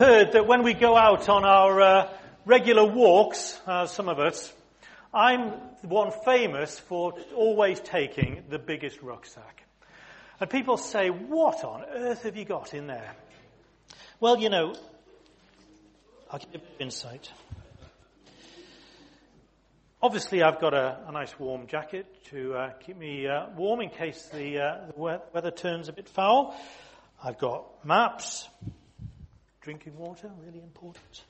heard 0.00 0.30
that 0.30 0.46
when 0.46 0.62
we 0.62 0.74
go 0.74 0.96
out 0.96 1.28
on 1.28 1.44
our 1.44 1.80
uh, 1.80 2.08
regular 2.44 2.84
walks, 2.84 3.60
uh, 3.66 3.84
some 3.84 4.08
of 4.08 4.20
us, 4.20 4.52
I'm 5.12 5.54
the 5.82 5.88
one 5.88 6.12
famous 6.24 6.78
for 6.78 7.14
always 7.34 7.80
taking 7.80 8.44
the 8.48 8.60
biggest 8.60 9.02
rucksack. 9.02 9.64
And 10.38 10.48
people 10.48 10.76
say, 10.76 11.10
what 11.10 11.64
on 11.64 11.82
earth 11.82 12.22
have 12.22 12.36
you 12.36 12.44
got 12.44 12.74
in 12.74 12.86
there? 12.86 13.12
Well, 14.20 14.38
you 14.38 14.50
know, 14.50 14.76
I'll 16.30 16.38
give 16.38 16.50
you 16.52 16.58
a 16.58 16.62
bit 16.62 16.74
of 16.76 16.80
insight. 16.80 17.32
Obviously, 20.00 20.44
I've 20.44 20.60
got 20.60 20.74
a, 20.74 21.00
a 21.08 21.10
nice 21.10 21.36
warm 21.40 21.66
jacket 21.66 22.06
to 22.26 22.54
uh, 22.54 22.70
keep 22.74 22.96
me 22.96 23.26
uh, 23.26 23.48
warm 23.56 23.80
in 23.80 23.90
case 23.90 24.28
the, 24.32 24.60
uh, 24.60 24.86
the 24.94 25.20
weather 25.32 25.50
turns 25.50 25.88
a 25.88 25.92
bit 25.92 26.08
foul. 26.08 26.54
I've 27.20 27.38
got 27.38 27.84
maps, 27.84 28.48
Drinking 29.68 29.98
water, 29.98 30.30
really 30.46 30.62
important. 30.62 31.24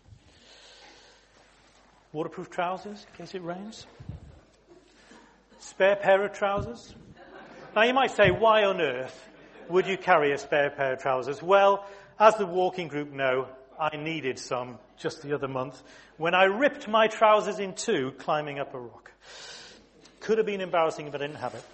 Waterproof 2.13 2.49
trousers 2.49 3.04
in 3.11 3.17
case 3.18 3.35
it 3.35 3.43
rains. 3.43 3.85
Spare 5.58 5.96
pair 5.96 6.25
of 6.25 6.35
trousers. 6.35 6.94
Now 7.75 7.82
you 7.82 7.93
might 7.93 8.13
say, 8.13 8.30
why 8.30 8.63
on 8.63 8.80
earth 8.80 9.29
would 9.68 9.89
you 9.89 9.99
carry 9.99 10.30
a 10.30 10.39
spare 10.39 10.71
pair 10.71 10.93
of 10.93 11.03
trousers? 11.03 11.43
Well, 11.43 11.85
as 12.16 12.36
the 12.36 12.46
walking 12.46 12.86
group 12.86 13.11
know, 13.11 13.49
I 13.77 13.96
needed 13.96 14.39
some 14.39 14.79
just 14.99 15.22
the 15.22 15.32
other 15.32 15.49
month 15.49 15.82
when 16.16 16.36
I 16.36 16.44
ripped 16.44 16.86
my 16.86 17.08
trousers 17.08 17.58
in 17.58 17.75
two 17.75 18.13
climbing 18.18 18.61
up 18.61 18.72
a 18.72 18.79
rock. 18.79 19.11
Could 20.21 20.39
have 20.39 20.46
been 20.46 20.61
embarrassing 20.61 21.08
if 21.08 21.14
I 21.16 21.18
didn't 21.18 21.39
have 21.39 21.57
it. 21.57 21.64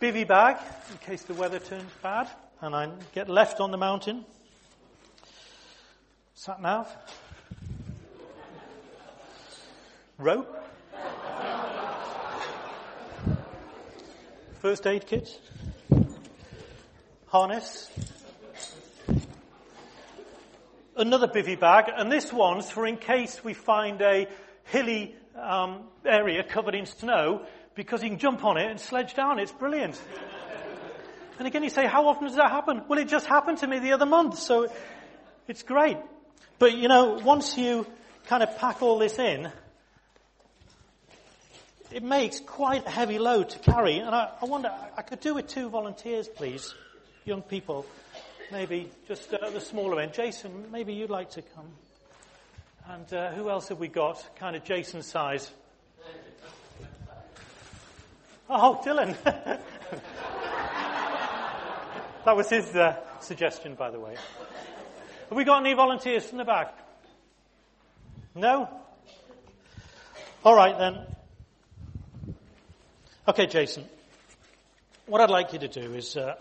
Bivy 0.00 0.24
bag 0.24 0.56
in 0.92 0.98
case 0.98 1.22
the 1.22 1.34
weather 1.34 1.58
turns 1.58 1.90
bad 2.00 2.30
and 2.60 2.76
I 2.76 2.92
get 3.12 3.28
left 3.28 3.58
on 3.58 3.72
the 3.72 3.76
mountain. 3.76 4.24
Sat 6.42 6.62
nav? 6.62 6.88
Rope? 10.16 10.56
First 14.62 14.86
aid 14.86 15.06
kit? 15.06 15.38
Harness? 17.26 17.90
Another 20.96 21.28
bivy 21.28 21.60
bag, 21.60 21.90
and 21.94 22.10
this 22.10 22.32
one's 22.32 22.70
for 22.70 22.86
in 22.86 22.96
case 22.96 23.44
we 23.44 23.52
find 23.52 24.00
a 24.00 24.26
hilly 24.64 25.14
um, 25.38 25.82
area 26.06 26.42
covered 26.42 26.74
in 26.74 26.86
snow, 26.86 27.44
because 27.74 28.02
you 28.02 28.08
can 28.08 28.18
jump 28.18 28.46
on 28.46 28.56
it 28.56 28.70
and 28.70 28.80
sledge 28.80 29.12
down. 29.12 29.38
It's 29.38 29.52
brilliant. 29.52 30.00
And 31.38 31.46
again, 31.46 31.62
you 31.62 31.68
say, 31.68 31.86
how 31.86 32.08
often 32.08 32.28
does 32.28 32.36
that 32.36 32.50
happen? 32.50 32.84
Well, 32.88 32.98
it 32.98 33.08
just 33.08 33.26
happened 33.26 33.58
to 33.58 33.66
me 33.66 33.78
the 33.78 33.92
other 33.92 34.06
month, 34.06 34.38
so 34.38 34.72
it's 35.46 35.62
great. 35.62 35.98
But 36.60 36.76
you 36.76 36.86
know, 36.88 37.18
once 37.24 37.56
you 37.56 37.86
kind 38.26 38.42
of 38.42 38.58
pack 38.58 38.82
all 38.82 38.98
this 38.98 39.18
in, 39.18 39.50
it 41.90 42.02
makes 42.02 42.38
quite 42.38 42.86
a 42.86 42.90
heavy 42.90 43.18
load 43.18 43.48
to 43.48 43.58
carry. 43.58 43.96
And 43.96 44.14
I, 44.14 44.28
I 44.42 44.44
wonder, 44.44 44.70
I 44.94 45.00
could 45.00 45.20
do 45.20 45.32
with 45.34 45.48
two 45.48 45.70
volunteers, 45.70 46.28
please, 46.28 46.74
young 47.24 47.40
people. 47.40 47.86
Maybe 48.52 48.90
just 49.08 49.32
uh, 49.32 49.48
the 49.48 49.60
smaller 49.62 50.00
end. 50.00 50.12
Jason, 50.12 50.66
maybe 50.70 50.92
you'd 50.92 51.08
like 51.08 51.30
to 51.30 51.40
come. 51.40 51.70
And 52.90 53.10
uh, 53.14 53.30
who 53.32 53.48
else 53.48 53.68
have 53.68 53.78
we 53.78 53.88
got? 53.88 54.22
Kind 54.36 54.54
of 54.54 54.62
Jason 54.62 55.02
size. 55.02 55.50
Oh, 58.50 58.82
Dylan. 58.84 59.16
that 62.26 62.36
was 62.36 62.50
his 62.50 62.76
uh, 62.76 62.96
suggestion, 63.20 63.76
by 63.76 63.90
the 63.90 63.98
way. 63.98 64.16
Have 65.30 65.36
we 65.36 65.44
got 65.44 65.64
any 65.64 65.74
volunteers 65.74 66.24
from 66.24 66.38
the 66.38 66.44
back? 66.44 66.76
No? 68.34 68.68
All 70.44 70.56
right 70.56 70.76
then. 70.76 71.06
Okay, 73.28 73.46
Jason. 73.46 73.84
What 75.06 75.20
I'd 75.20 75.30
like 75.30 75.52
you 75.52 75.60
to 75.60 75.68
do 75.68 75.94
is 75.94 76.16
uh, 76.16 76.34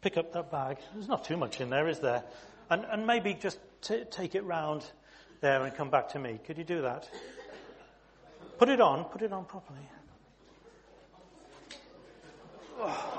pick 0.00 0.16
up 0.16 0.32
that 0.32 0.50
bag. 0.50 0.78
There's 0.94 1.06
not 1.06 1.24
too 1.24 1.36
much 1.36 1.60
in 1.60 1.68
there, 1.68 1.86
is 1.86 1.98
there? 1.98 2.24
And, 2.70 2.86
and 2.90 3.06
maybe 3.06 3.34
just 3.34 3.58
t- 3.82 4.04
take 4.10 4.34
it 4.34 4.44
round 4.44 4.82
there 5.42 5.62
and 5.62 5.74
come 5.74 5.90
back 5.90 6.08
to 6.12 6.18
me. 6.18 6.40
Could 6.46 6.56
you 6.56 6.64
do 6.64 6.80
that? 6.80 7.06
Put 8.56 8.70
it 8.70 8.80
on. 8.80 9.04
Put 9.04 9.20
it 9.20 9.34
on 9.34 9.44
properly. 9.44 9.86
Oh. 12.80 13.11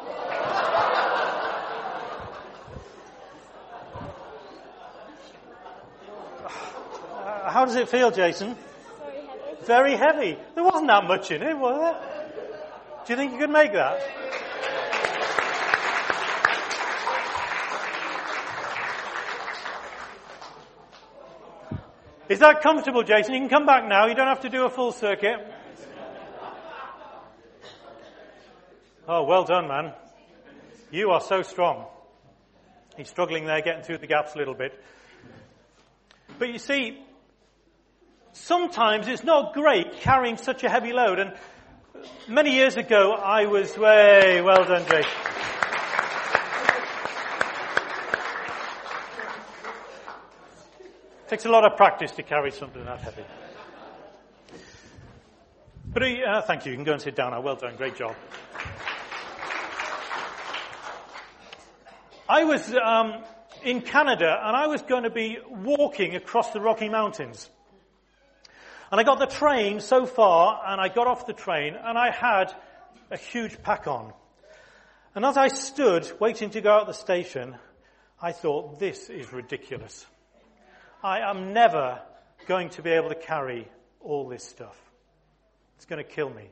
How 7.64 7.68
does 7.68 7.78
it 7.78 7.88
feel, 7.88 8.12
Jason? 8.12 8.58
Very 9.00 9.22
heavy. 9.26 9.66
Very 9.66 9.96
heavy. 9.96 10.38
There 10.54 10.66
wasn't 10.66 10.88
that 10.88 11.06
much 11.06 11.32
in 11.32 11.42
it, 11.42 11.58
was 11.58 11.80
there? 11.80 13.06
Do 13.06 13.14
you 13.14 13.18
think 13.18 13.32
you 13.32 13.38
could 13.38 13.50
make 13.50 13.72
that? 13.72 14.02
Is 22.28 22.40
that 22.40 22.62
comfortable, 22.62 23.04
Jason? 23.04 23.34
You 23.34 23.40
can 23.40 23.50
come 23.50 23.66
back 23.66 23.88
now. 23.88 24.08
You 24.08 24.16
don't 24.16 24.28
have 24.28 24.42
to 24.42 24.50
do 24.50 24.66
a 24.66 24.70
full 24.70 24.92
circuit. 24.92 25.40
Oh, 29.08 29.24
well 29.24 29.46
done, 29.46 29.70
man. 29.70 29.94
You 30.92 31.12
are 31.12 31.22
so 31.22 31.44
strong. 31.44 31.86
He's 32.98 33.08
struggling 33.08 33.46
there, 33.46 33.62
getting 33.62 33.84
through 33.84 34.00
the 34.00 34.08
gaps 34.08 34.36
a 34.36 34.38
little 34.38 34.54
bit. 34.54 34.78
But 36.38 36.50
you 36.50 36.60
see, 36.60 37.00
sometimes 38.34 39.08
it's 39.08 39.24
not 39.24 39.54
great 39.54 40.02
carrying 40.02 40.38
such 40.38 40.64
a 40.64 40.70
heavy 40.70 40.92
load. 40.92 41.20
And 41.20 41.34
many 42.28 42.54
years 42.54 42.76
ago, 42.76 43.14
I 43.14 43.46
was 43.46 43.78
way, 43.78 44.42
well 44.42 44.66
done, 44.66 44.86
Jake. 44.90 45.06
Takes 51.30 51.46
a 51.46 51.50
lot 51.50 51.66
of 51.66 51.78
practice 51.78 52.12
to 52.12 52.24
carry 52.24 52.52
something 52.52 52.84
that 52.86 53.00
heavy. 53.00 53.24
But 55.86 56.04
uh, 56.04 56.42
thank 56.42 56.66
you. 56.66 56.72
You 56.72 56.78
can 56.78 56.86
go 56.86 56.94
and 56.94 57.02
sit 57.02 57.16
down 57.16 57.32
now. 57.32 57.42
Well 57.42 57.56
done. 57.56 57.76
Great 57.76 57.96
job. 57.96 58.16
I 62.28 62.44
was 62.46 62.74
um, 62.74 63.24
in 63.64 63.82
Canada 63.82 64.40
and 64.44 64.56
I 64.56 64.68
was 64.68 64.82
going 64.82 65.04
to 65.04 65.10
be 65.10 65.38
walking 65.50 66.16
across 66.16 66.52
the 66.52 66.62
Rocky 66.62 66.90
Mountains. 66.90 67.50
And 68.94 69.00
I 69.00 69.04
got 69.06 69.18
the 69.18 69.26
train 69.26 69.80
so 69.80 70.06
far, 70.06 70.62
and 70.68 70.80
I 70.80 70.88
got 70.88 71.08
off 71.08 71.26
the 71.26 71.34
train, 71.34 71.74
and 71.74 71.98
I 71.98 72.12
had 72.12 72.54
a 73.10 73.18
huge 73.18 73.60
pack 73.64 73.88
on. 73.88 74.14
And 75.16 75.26
as 75.26 75.36
I 75.36 75.48
stood 75.48 76.12
waiting 76.20 76.52
to 76.52 76.62
go 76.62 76.72
out 76.72 76.86
the 76.86 76.94
station, 76.94 77.56
I 78.22 78.34
thought, 78.34 78.78
this 78.78 79.10
is 79.10 79.34
ridiculous. 79.34 80.06
I 81.04 81.22
am 81.22 81.54
never 81.54 82.04
going 82.46 82.70
to 82.70 82.84
be 82.84 82.92
able 82.92 83.10
to 83.10 83.16
carry 83.16 83.68
all 84.00 84.30
this 84.30 84.44
stuff. 84.44 84.80
It's 85.78 85.86
going 85.86 86.06
to 86.06 86.08
kill 86.08 86.30
me. 86.30 86.50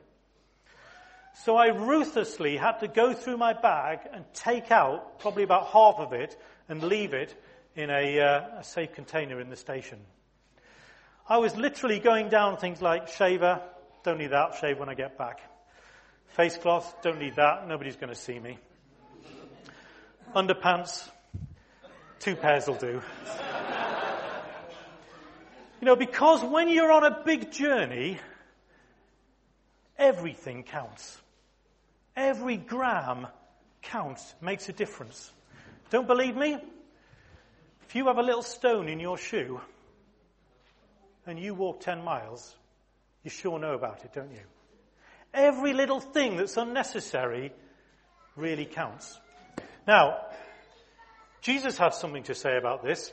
So 1.44 1.54
I 1.54 1.68
ruthlessly 1.68 2.56
had 2.56 2.80
to 2.80 2.88
go 2.88 3.12
through 3.12 3.36
my 3.36 3.52
bag 3.52 4.00
and 4.12 4.24
take 4.34 4.72
out 4.72 5.20
probably 5.20 5.44
about 5.44 5.68
half 5.68 6.00
of 6.00 6.12
it 6.12 6.36
and 6.68 6.82
leave 6.82 7.14
it 7.14 7.40
in 7.76 7.88
a, 7.88 8.18
uh, 8.18 8.58
a 8.58 8.64
safe 8.64 8.94
container 8.94 9.40
in 9.40 9.48
the 9.48 9.54
station. 9.54 10.00
I 11.28 11.38
was 11.38 11.56
literally 11.56 12.00
going 12.00 12.28
down 12.28 12.56
things 12.56 12.82
like 12.82 13.08
shaver, 13.08 13.60
don't 14.02 14.18
need 14.18 14.32
that, 14.32 14.56
shave 14.60 14.78
when 14.78 14.88
I 14.88 14.94
get 14.94 15.16
back. 15.16 15.40
Face 16.28 16.56
cloth, 16.56 16.96
don't 17.02 17.20
need 17.20 17.36
that, 17.36 17.68
nobody's 17.68 17.96
going 17.96 18.12
to 18.12 18.18
see 18.18 18.38
me. 18.38 18.58
Underpants, 20.34 21.08
two 22.18 22.34
pairs 22.34 22.66
will 22.66 22.74
do. 22.74 23.00
you 25.80 25.86
know, 25.86 25.94
because 25.94 26.42
when 26.42 26.68
you're 26.68 26.90
on 26.90 27.04
a 27.04 27.22
big 27.24 27.52
journey, 27.52 28.18
everything 29.98 30.64
counts. 30.64 31.18
Every 32.16 32.56
gram 32.56 33.28
counts, 33.82 34.34
makes 34.40 34.68
a 34.68 34.72
difference. 34.72 35.30
Don't 35.90 36.06
believe 36.06 36.36
me? 36.36 36.58
If 37.86 37.94
you 37.94 38.06
have 38.06 38.18
a 38.18 38.22
little 38.22 38.42
stone 38.42 38.88
in 38.88 38.98
your 39.00 39.18
shoe, 39.18 39.60
and 41.26 41.38
you 41.38 41.54
walk 41.54 41.80
10 41.80 42.02
miles, 42.02 42.54
you 43.22 43.30
sure 43.30 43.58
know 43.58 43.74
about 43.74 44.04
it, 44.04 44.12
don't 44.12 44.32
you? 44.32 44.40
Every 45.32 45.72
little 45.72 46.00
thing 46.00 46.36
that's 46.36 46.56
unnecessary 46.56 47.52
really 48.36 48.64
counts. 48.64 49.18
Now, 49.86 50.18
Jesus 51.40 51.78
has 51.78 51.98
something 51.98 52.22
to 52.24 52.34
say 52.34 52.56
about 52.56 52.84
this. 52.84 53.12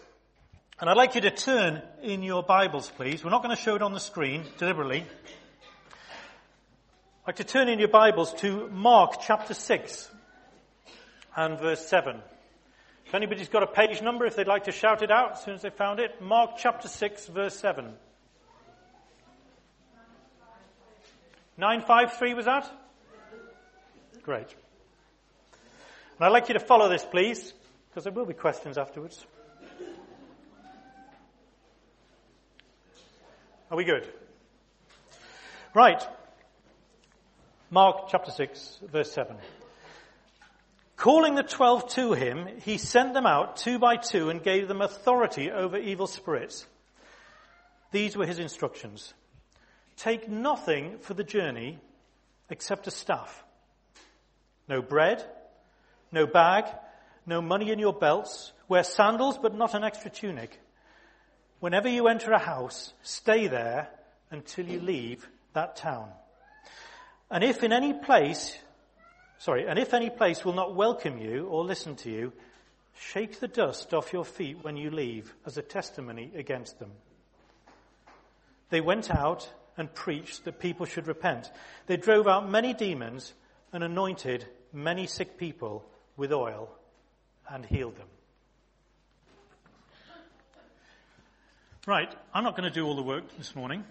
And 0.80 0.90
I'd 0.90 0.96
like 0.96 1.16
you 1.16 1.22
to 1.22 1.32
turn 1.32 1.82
in 2.02 2.24
your 2.24 2.42
Bibles, 2.42 2.90
please. 2.96 3.24
We're 3.24 3.32
not 3.32 3.44
going 3.44 3.56
to 3.56 3.62
show 3.62 3.76
it 3.76 3.82
on 3.82 3.92
the 3.92 4.00
screen 4.00 4.46
deliberately. 4.58 5.06
I'd 7.24 7.28
like 7.28 7.36
to 7.38 7.44
turn 7.44 7.68
in 7.68 7.80
your 7.80 7.90
Bibles 7.90 8.34
to 8.36 8.70
Mark 8.70 9.16
chapter 9.22 9.54
6 9.54 10.10
and 11.36 11.60
verse 11.60 11.86
7. 11.86 12.22
If 13.10 13.16
anybody's 13.16 13.50
got 13.50 13.64
a 13.64 13.68
page 13.68 14.04
number, 14.04 14.28
if 14.28 14.36
they'd 14.36 14.46
like 14.46 14.66
to 14.66 14.72
shout 14.72 15.02
it 15.02 15.10
out 15.10 15.32
as 15.32 15.44
soon 15.44 15.56
as 15.56 15.64
they 15.64 15.72
found 15.72 16.00
it, 16.00 16.22
Mark 16.22 16.58
chapter 16.60 16.88
6, 16.88 17.26
verse 17.26 17.56
7. 17.58 17.92
953 21.58 22.36
was 22.36 22.46
that? 22.46 22.72
Great. 24.22 24.54
And 26.20 26.28
I'd 26.28 26.32
like 26.32 26.50
you 26.50 26.54
to 26.54 26.60
follow 26.60 26.88
this, 26.88 27.04
please, 27.04 27.52
because 27.90 28.04
there 28.04 28.14
will 28.14 28.28
be 28.28 28.36
questions 28.36 28.78
afterwards. 28.78 29.26
Are 33.72 33.78
we 33.78 33.86
good? 33.86 34.08
Right. 35.74 36.04
Mark 37.72 38.10
chapter 38.12 38.30
6, 38.30 38.82
verse 38.84 39.12
7. 39.12 39.36
Calling 41.00 41.36
the 41.36 41.44
twelve 41.44 41.88
to 41.92 42.12
him, 42.12 42.46
he 42.66 42.78
sent 42.78 43.13
them 43.13 43.25
out 43.25 43.56
two 43.56 43.80
by 43.80 43.96
two 43.96 44.30
and 44.30 44.44
gave 44.44 44.68
them 44.68 44.81
authority 44.81 45.50
over 45.50 45.78
evil 45.78 46.07
spirits. 46.07 46.68
These 47.94 48.18
were 48.18 48.25
his 48.25 48.38
instructions. 48.38 49.13
Take 49.96 50.28
nothing 50.28 50.98
for 51.00 51.13
the 51.13 51.24
journey 51.24 51.80
except 52.50 52.88
a 52.88 52.92
staff. 52.92 53.46
No 54.68 54.81
bread, 54.81 55.24
no 56.12 56.28
bag, 56.28 56.66
no 57.25 57.42
money 57.42 57.72
in 57.72 57.80
your 57.80 57.94
belts. 57.94 58.51
Wear 58.68 58.84
sandals, 58.84 59.38
but 59.38 59.56
not 59.56 59.75
an 59.75 59.86
extra 59.86 60.12
tunic. 60.12 60.60
Whenever 61.62 61.88
you 61.88 62.10
enter 62.10 62.34
a 62.34 62.40
house, 62.40 62.92
stay 63.04 63.48
there 63.48 63.88
until 64.31 64.66
you 64.66 64.81
leave 64.81 65.25
that 65.54 65.78
town. 65.78 66.10
And 67.31 67.42
if 67.42 67.63
in 67.63 67.72
any 67.72 67.94
place 67.94 68.57
Sorry, 69.39 69.65
and 69.68 69.80
if 69.80 69.94
any 69.94 70.09
place 70.09 70.44
will 70.44 70.53
not 70.53 70.75
welcome 70.75 71.18
you 71.18 71.45
or 71.45 71.63
listen 71.63 71.95
to 71.97 72.12
you, 72.12 72.33
shake 72.94 73.39
the 73.39 73.47
dust 73.47 73.94
off 73.94 74.12
your 74.12 74.25
feet 74.25 74.57
when 74.63 74.75
you 74.75 74.91
leave 74.91 75.33
as 75.45 75.57
a 75.57 75.62
testimony 75.62 76.30
against 76.36 76.77
them. 76.77 76.91
They 78.69 78.81
went 78.81 79.09
out 79.09 79.50
and 79.77 79.94
preached 79.94 80.44
that 80.44 80.59
people 80.59 80.86
should 80.86 81.07
repent. 81.07 81.50
They 81.88 81.95
drove 81.95 82.27
out 82.27 82.50
many 82.50 82.74
demons 82.74 83.33
and 83.71 83.81
anointed 83.81 84.45
many 84.74 85.07
sick 85.07 85.38
people 85.38 85.86
with 86.18 86.33
oil 86.33 86.69
and 87.50 87.65
healed 87.65 87.95
them. 87.95 88.07
Right, 91.88 92.13
I'm 92.33 92.44
not 92.44 92.57
going 92.57 92.69
to 92.69 92.75
do 92.75 92.86
all 92.86 92.97
the 92.97 93.01
work 93.01 93.24
this 93.38 93.56
morning. 93.56 93.86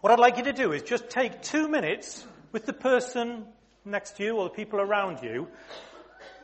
What 0.00 0.14
I'd 0.14 0.18
like 0.18 0.38
you 0.38 0.44
to 0.44 0.54
do 0.54 0.72
is 0.72 0.82
just 0.82 1.10
take 1.10 1.42
two 1.42 1.68
minutes 1.68 2.26
with 2.52 2.64
the 2.64 2.72
person 2.72 3.44
next 3.84 4.16
to 4.16 4.24
you 4.24 4.36
or 4.36 4.44
the 4.44 4.50
people 4.54 4.80
around 4.80 5.22
you 5.22 5.48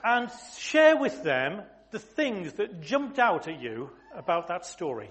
and 0.04 0.30
share 0.58 0.96
with 0.96 1.22
them 1.22 1.62
the 1.90 1.98
things 1.98 2.54
that 2.54 2.80
jumped 2.80 3.18
out 3.18 3.48
at 3.48 3.60
you 3.60 3.90
about 4.14 4.48
that 4.48 4.66
story. 4.66 5.10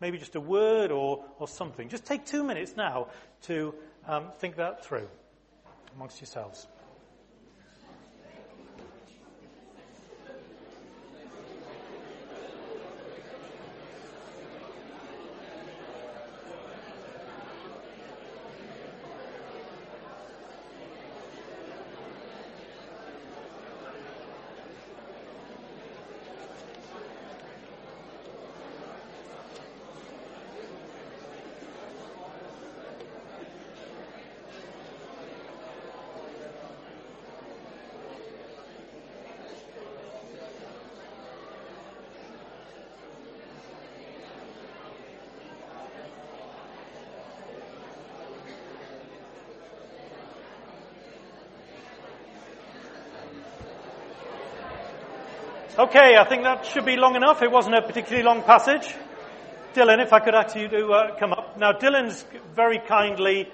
Maybe 0.00 0.18
just 0.18 0.34
a 0.34 0.40
word 0.40 0.90
or, 0.90 1.24
or 1.38 1.46
something. 1.46 1.88
Just 1.88 2.04
take 2.04 2.26
two 2.26 2.42
minutes 2.42 2.76
now 2.76 3.08
to 3.42 3.74
um, 4.06 4.30
think 4.38 4.56
that 4.56 4.84
through 4.84 5.08
amongst 5.94 6.20
yourselves. 6.20 6.66
Okay, 55.78 56.18
I 56.18 56.24
think 56.28 56.42
that 56.42 56.66
should 56.66 56.84
be 56.84 56.96
long 56.96 57.16
enough. 57.16 57.40
It 57.40 57.50
wasn't 57.50 57.76
a 57.76 57.80
particularly 57.80 58.22
long 58.22 58.42
passage. 58.42 58.94
Dylan, 59.72 60.02
if 60.02 60.12
I 60.12 60.20
could 60.20 60.34
ask 60.34 60.54
you 60.54 60.68
to 60.68 60.92
uh, 60.92 61.16
come 61.18 61.32
up. 61.32 61.56
Now, 61.56 61.72
Dylan's 61.72 62.26
very 62.54 62.78
kindly 62.78 63.48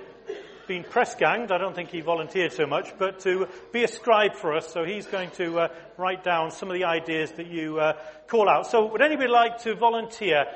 been 0.66 0.82
press 0.82 1.14
ganged. 1.14 1.52
I 1.52 1.58
don't 1.58 1.76
think 1.76 1.90
he 1.90 2.00
volunteered 2.00 2.52
so 2.52 2.66
much, 2.66 2.92
but 2.98 3.20
to 3.20 3.46
be 3.72 3.84
a 3.84 3.88
scribe 3.88 4.34
for 4.34 4.56
us. 4.56 4.66
So 4.72 4.82
he's 4.82 5.06
going 5.06 5.30
to 5.36 5.60
uh, 5.60 5.68
write 5.96 6.24
down 6.24 6.50
some 6.50 6.68
of 6.68 6.74
the 6.74 6.86
ideas 6.86 7.30
that 7.32 7.46
you 7.46 7.78
uh, 7.78 7.92
call 8.26 8.48
out. 8.48 8.66
So 8.66 8.86
would 8.86 9.00
anybody 9.00 9.28
like 9.28 9.58
to 9.58 9.76
volunteer? 9.76 10.46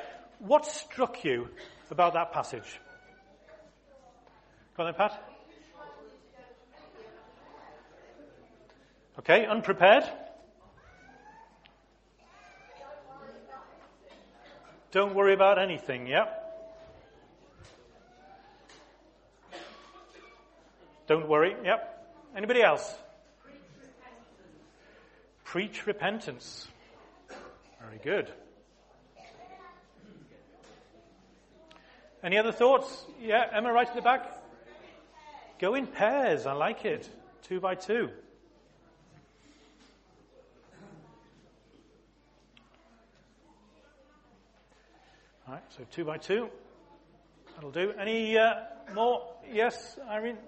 What 0.41 0.67
struck 0.67 1.25
you 1.25 1.49
about 1.93 2.15
that 2.15 2.33
passage? 2.33 2.81
Go 4.77 4.83
on 4.83 4.87
then, 4.89 4.95
Pat. 4.95 5.23
Okay, 9.21 9.47
unprepared. 9.47 10.11
Don't 14.93 15.15
worry 15.15 15.33
about 15.33 15.59
anything, 15.59 16.07
yeah? 16.07 16.27
Don't 21.07 21.27
worry, 21.27 21.57
yep. 21.65 22.07
Anybody 22.37 22.63
else? 22.63 22.95
Preach 25.45 25.87
repentance. 25.87 26.69
Very 27.81 27.99
good. 28.05 28.31
Any 32.23 32.39
other 32.39 32.53
thoughts? 32.53 33.05
Yeah, 33.21 33.47
Emma, 33.51 33.73
right 33.73 33.89
at 33.89 33.95
the 33.95 34.03
back. 34.03 34.31
Go 35.59 35.75
in 35.75 35.87
pairs. 35.87 36.45
I 36.45 36.53
like 36.53 36.85
it. 36.85 37.09
Two 37.43 37.61
by 37.61 37.75
two. 37.77 38.11
All 45.47 45.55
right, 45.55 45.63
so 45.71 45.85
two 45.91 46.05
by 46.05 46.19
two. 46.19 46.49
That'll 47.55 47.71
do. 47.71 47.93
Any 47.99 48.39
uh, 48.39 48.55
more? 48.95 49.35
Yes, 49.51 49.99
Irene? 50.09 50.39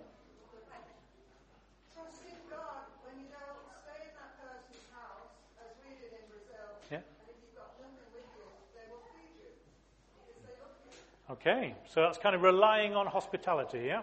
Okay, 11.31 11.75
so 11.93 12.03
that's 12.03 12.19
kind 12.19 12.35
of 12.35 12.43
relying 12.43 12.95
on 12.95 13.07
hospitality, 13.07 13.85
yeah? 13.87 14.03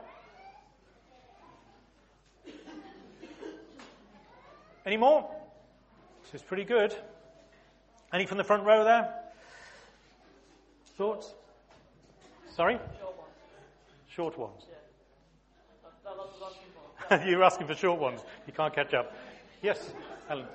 Any 4.85 4.97
more? 4.97 5.29
This 6.23 6.41
is 6.41 6.45
pretty 6.45 6.63
good. 6.63 6.95
Any 8.11 8.25
from 8.25 8.37
the 8.37 8.43
front 8.43 8.63
row 8.63 8.83
there? 8.83 9.20
Thoughts? 11.01 11.33
Sorry? 12.55 12.77
Short 12.99 13.17
ones. 13.17 13.33
Short 14.07 14.37
ones. 14.37 14.67
Yeah. 17.09 17.25
You're 17.27 17.43
asking 17.43 17.65
for 17.65 17.73
short 17.73 17.99
ones. 17.99 18.21
You 18.45 18.53
can't 18.53 18.71
catch 18.71 18.93
up. 18.93 19.11
Yes, 19.63 19.95
Helen. 20.27 20.45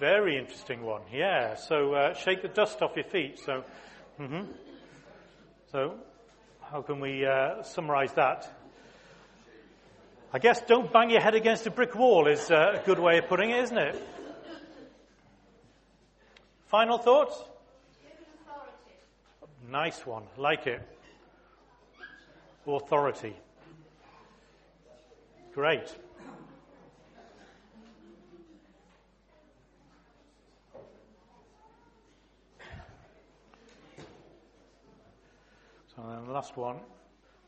Very 0.00 0.38
interesting 0.38 0.80
one. 0.80 1.02
Yeah. 1.12 1.56
So 1.56 1.92
uh, 1.92 2.14
shake 2.14 2.40
the 2.40 2.48
dust 2.48 2.80
off 2.80 2.92
your 2.96 3.04
feet. 3.04 3.38
So, 3.38 3.62
mm-hmm. 4.18 4.50
so 5.70 5.96
how 6.62 6.80
can 6.80 6.98
we 6.98 7.26
uh, 7.26 7.62
summarise 7.62 8.14
that? 8.14 8.50
I 10.32 10.38
guess 10.38 10.62
don't 10.62 10.90
bang 10.90 11.10
your 11.10 11.20
head 11.20 11.34
against 11.34 11.66
a 11.66 11.70
brick 11.70 11.94
wall 11.94 12.26
is 12.26 12.50
uh, 12.50 12.80
a 12.82 12.86
good 12.86 12.98
way 12.98 13.18
of 13.18 13.28
putting 13.28 13.50
it, 13.50 13.64
isn't 13.64 13.76
it? 13.76 14.02
Final 16.68 16.98
thoughts? 16.98 17.42
Nice 19.70 20.04
one. 20.06 20.24
Like 20.36 20.66
it. 20.66 20.82
Authority. 22.66 23.34
Great. 25.54 25.88
So 35.96 36.02
then 36.06 36.26
the 36.26 36.32
last 36.32 36.54
one, 36.58 36.76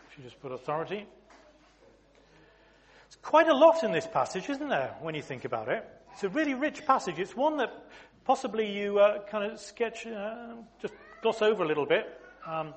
if 0.08 0.16
you 0.16 0.24
just 0.24 0.40
put 0.40 0.50
authority. 0.50 1.06
It's 3.06 3.16
quite 3.16 3.48
a 3.48 3.54
lot 3.54 3.84
in 3.84 3.92
this 3.92 4.06
passage, 4.06 4.48
isn't 4.48 4.68
there, 4.70 4.94
when 5.02 5.14
you 5.14 5.22
think 5.22 5.44
about 5.44 5.68
it? 5.68 5.86
It's 6.14 6.24
a 6.24 6.28
really 6.30 6.54
rich 6.54 6.86
passage. 6.86 7.18
It's 7.18 7.36
one 7.36 7.58
that 7.58 7.72
possibly 8.30 8.70
you 8.70 9.00
uh, 9.00 9.18
kind 9.24 9.50
of 9.50 9.58
sketch, 9.58 10.06
uh, 10.06 10.54
just 10.80 10.94
gloss 11.20 11.42
over 11.42 11.64
a 11.64 11.66
little 11.66 11.84
bit. 11.84 12.06
Um, 12.46 12.74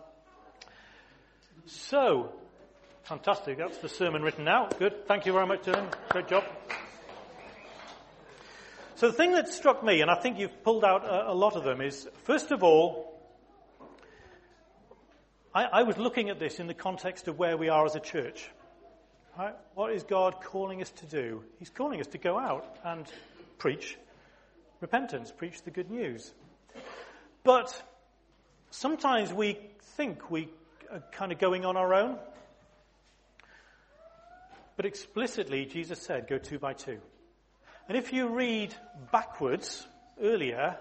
so, 1.67 2.33
fantastic. 3.03 3.59
That's 3.59 3.77
the 3.77 3.87
sermon 3.87 4.23
written 4.23 4.47
out. 4.47 4.79
Good. 4.79 5.05
Thank 5.07 5.27
you 5.27 5.31
very 5.31 5.45
much, 5.45 5.61
Dylan. 5.61 5.93
Great 6.09 6.27
job. 6.27 6.43
So 8.95 9.05
the 9.09 9.13
thing 9.13 9.33
that 9.33 9.47
struck 9.47 9.83
me, 9.83 10.01
and 10.01 10.09
I 10.09 10.15
think 10.15 10.39
you've 10.39 10.63
pulled 10.63 10.83
out 10.83 11.05
a, 11.05 11.29
a 11.29 11.35
lot 11.35 11.55
of 11.55 11.63
them, 11.63 11.81
is 11.81 12.09
first 12.23 12.49
of 12.49 12.63
all, 12.63 13.21
I, 15.53 15.65
I, 15.65 15.83
was 15.83 15.99
looking 15.99 16.31
at 16.31 16.39
this 16.39 16.59
in 16.59 16.65
the 16.65 16.73
context 16.73 17.27
of 17.27 17.37
where 17.37 17.57
we 17.57 17.69
are 17.69 17.85
as 17.85 17.95
a 17.95 17.99
church. 17.99 18.49
Right? 19.37 19.53
What 19.75 19.93
is 19.93 20.01
God 20.01 20.41
calling 20.41 20.81
us 20.81 20.89
to 20.93 21.05
do? 21.05 21.43
He's 21.59 21.69
calling 21.69 21.99
us 21.99 22.07
to 22.07 22.17
go 22.17 22.39
out 22.39 22.79
and 22.83 23.05
preach 23.59 23.99
repentance, 24.83 25.31
preach 25.35 25.63
the 25.63 25.71
good 25.71 25.89
news. 25.89 26.31
But 27.43 27.81
sometimes 28.69 29.33
we 29.33 29.57
think 29.95 30.29
we 30.29 30.49
are 30.91 31.01
kind 31.11 31.31
of 31.31 31.39
going 31.39 31.65
on 31.65 31.75
our 31.75 31.95
own. 31.95 32.17
But 34.75 34.85
explicitly, 34.85 35.65
Jesus 35.65 35.99
said, 35.99 36.27
go 36.27 36.37
two 36.37 36.59
by 36.59 36.73
two. 36.73 36.99
And 37.87 37.97
if 37.97 38.13
you 38.13 38.27
read 38.27 38.75
backwards 39.11 39.87
earlier, 40.21 40.77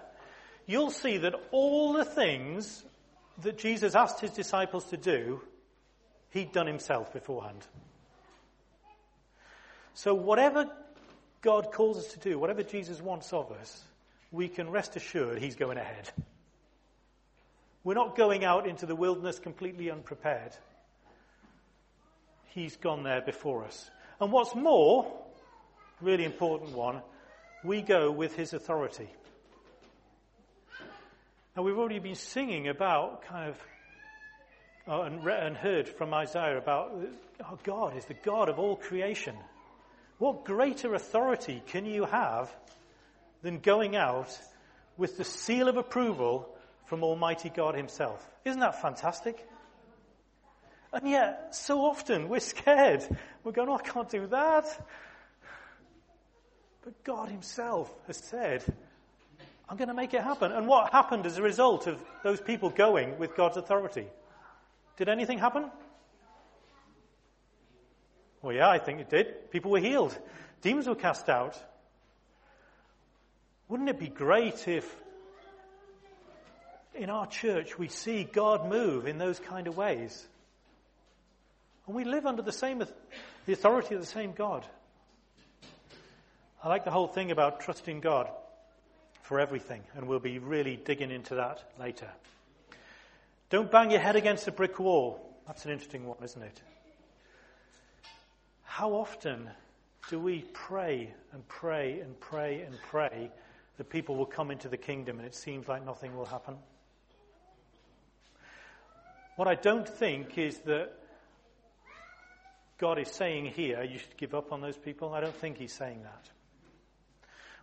you'll 0.67 0.91
see 0.91 1.17
that 1.17 1.35
all 1.51 1.93
the 1.93 2.05
things 2.05 2.83
that 3.41 3.57
Jesus 3.57 3.95
asked 3.95 4.19
his 4.19 4.31
disciples 4.31 4.85
to 4.85 4.97
do, 4.97 5.41
he'd 6.31 6.51
done 6.51 6.67
himself 6.67 7.13
beforehand. 7.13 7.65
So 9.93 10.13
whatever 10.13 10.69
God 11.41 11.71
calls 11.71 11.97
us 11.97 12.07
to 12.13 12.19
do, 12.19 12.39
whatever 12.39 12.63
Jesus 12.63 13.01
wants 13.01 13.31
of 13.31 13.51
us, 13.51 13.83
we 14.33 14.49
can 14.49 14.69
rest 14.69 14.95
assured 14.95 15.37
he's 15.37 15.55
going 15.55 15.77
ahead. 15.77 16.09
We're 17.83 17.93
not 17.93 18.17
going 18.17 18.43
out 18.43 18.67
into 18.67 18.87
the 18.87 18.95
wilderness 18.95 19.37
completely 19.39 19.91
unprepared. 19.91 20.53
He's 22.47 22.75
gone 22.75 23.03
there 23.03 23.21
before 23.21 23.63
us. 23.63 23.89
And 24.19 24.31
what's 24.31 24.55
more, 24.55 25.11
really 26.01 26.25
important 26.25 26.71
one, 26.71 27.01
we 27.63 27.81
go 27.83 28.11
with 28.11 28.35
his 28.35 28.53
authority. 28.53 29.07
Now 31.55 31.61
we've 31.61 31.77
already 31.77 31.99
been 31.99 32.15
singing 32.15 32.67
about 32.67 33.23
kind 33.23 33.49
of 33.49 33.61
uh, 34.87 35.03
and, 35.03 35.23
re- 35.23 35.39
and 35.39 35.55
heard 35.55 35.87
from 35.87 36.13
Isaiah 36.13 36.57
about 36.57 36.91
oh, 37.45 37.59
God 37.63 37.95
is 37.95 38.05
the 38.05 38.15
God 38.15 38.49
of 38.49 38.57
all 38.57 38.75
creation. 38.75 39.35
What 40.17 40.43
greater 40.43 40.95
authority 40.95 41.61
can 41.67 41.85
you 41.85 42.05
have 42.05 42.53
than 43.43 43.59
going 43.59 43.95
out 43.95 44.35
with 44.97 45.17
the 45.17 45.23
seal 45.23 45.67
of 45.67 45.77
approval 45.77 46.49
from 46.85 47.03
Almighty 47.03 47.49
God 47.49 47.75
Himself? 47.75 48.27
Isn't 48.45 48.61
that 48.61 48.81
fantastic? 48.81 49.47
And 50.91 51.09
yet, 51.09 51.55
so 51.55 51.81
often 51.81 52.29
we're 52.29 52.39
scared. 52.39 53.03
We're 53.43 53.51
going, 53.51 53.69
oh, 53.69 53.75
I 53.75 53.81
can't 53.81 54.09
do 54.09 54.27
that. 54.27 54.65
But 56.83 57.03
God 57.03 57.29
Himself 57.29 57.93
has 58.07 58.17
said, 58.17 58.63
I'm 59.67 59.77
going 59.77 59.87
to 59.87 59.93
make 59.93 60.13
it 60.13 60.21
happen. 60.21 60.51
And 60.51 60.67
what 60.67 60.91
happened 60.91 61.25
as 61.25 61.37
a 61.37 61.41
result 61.41 61.87
of 61.87 62.03
those 62.23 62.39
people 62.39 62.69
going 62.69 63.17
with 63.17 63.35
God's 63.35 63.57
authority? 63.57 64.07
Did 64.97 65.09
anything 65.09 65.39
happen? 65.39 65.71
Well, 68.41 68.53
yeah, 68.55 68.69
I 68.69 68.77
think 68.77 68.99
it 68.99 69.09
did. 69.09 69.51
People 69.51 69.71
were 69.71 69.79
healed. 69.79 70.17
Demons 70.61 70.87
were 70.87 70.95
cast 70.95 71.29
out. 71.29 71.57
Wouldn't 73.73 73.89
it 73.89 73.97
be 73.97 74.07
great 74.07 74.67
if 74.67 74.87
in 76.93 77.09
our 77.09 77.25
church 77.25 77.79
we 77.79 77.87
see 77.87 78.23
God 78.23 78.69
move 78.69 79.07
in 79.07 79.17
those 79.17 79.39
kind 79.39 79.65
of 79.65 79.75
ways? 79.75 80.27
And 81.87 81.95
we 81.95 82.03
live 82.03 82.27
under 82.27 82.43
the 82.43 82.51
same, 82.51 82.83
the 83.47 83.53
authority 83.53 83.95
of 83.95 83.99
the 83.99 84.05
same 84.05 84.33
God. 84.33 84.63
I 86.63 86.69
like 86.69 86.85
the 86.85 86.91
whole 86.91 87.07
thing 87.07 87.31
about 87.31 87.61
trusting 87.61 88.01
God 88.01 88.29
for 89.23 89.39
everything, 89.39 89.81
and 89.95 90.07
we'll 90.07 90.19
be 90.19 90.37
really 90.37 90.75
digging 90.75 91.09
into 91.09 91.33
that 91.33 91.63
later. 91.79 92.11
Don't 93.49 93.71
bang 93.71 93.89
your 93.89 94.01
head 94.01 94.15
against 94.15 94.47
a 94.47 94.51
brick 94.51 94.77
wall. 94.77 95.35
That's 95.47 95.65
an 95.65 95.71
interesting 95.71 96.05
one, 96.05 96.19
isn't 96.23 96.43
it? 96.43 96.61
How 98.65 98.91
often 98.91 99.49
do 100.11 100.19
we 100.19 100.45
pray 100.53 101.11
and 101.31 101.47
pray 101.47 102.01
and 102.01 102.19
pray 102.19 102.61
and 102.61 102.75
pray 102.83 103.31
that 103.77 103.89
people 103.89 104.15
will 104.15 104.25
come 104.25 104.51
into 104.51 104.69
the 104.69 104.77
kingdom 104.77 105.17
and 105.17 105.25
it 105.25 105.35
seems 105.35 105.67
like 105.67 105.85
nothing 105.85 106.15
will 106.15 106.25
happen? 106.25 106.55
What 109.35 109.47
I 109.47 109.55
don't 109.55 109.87
think 109.87 110.37
is 110.37 110.57
that 110.59 110.91
God 112.77 112.99
is 112.99 113.07
saying 113.07 113.45
here, 113.45 113.83
you 113.83 113.97
should 113.97 114.17
give 114.17 114.35
up 114.35 114.51
on 114.51 114.61
those 114.61 114.77
people. 114.77 115.13
I 115.13 115.21
don't 115.21 115.35
think 115.35 115.57
he's 115.57 115.73
saying 115.73 116.03
that. 116.03 116.29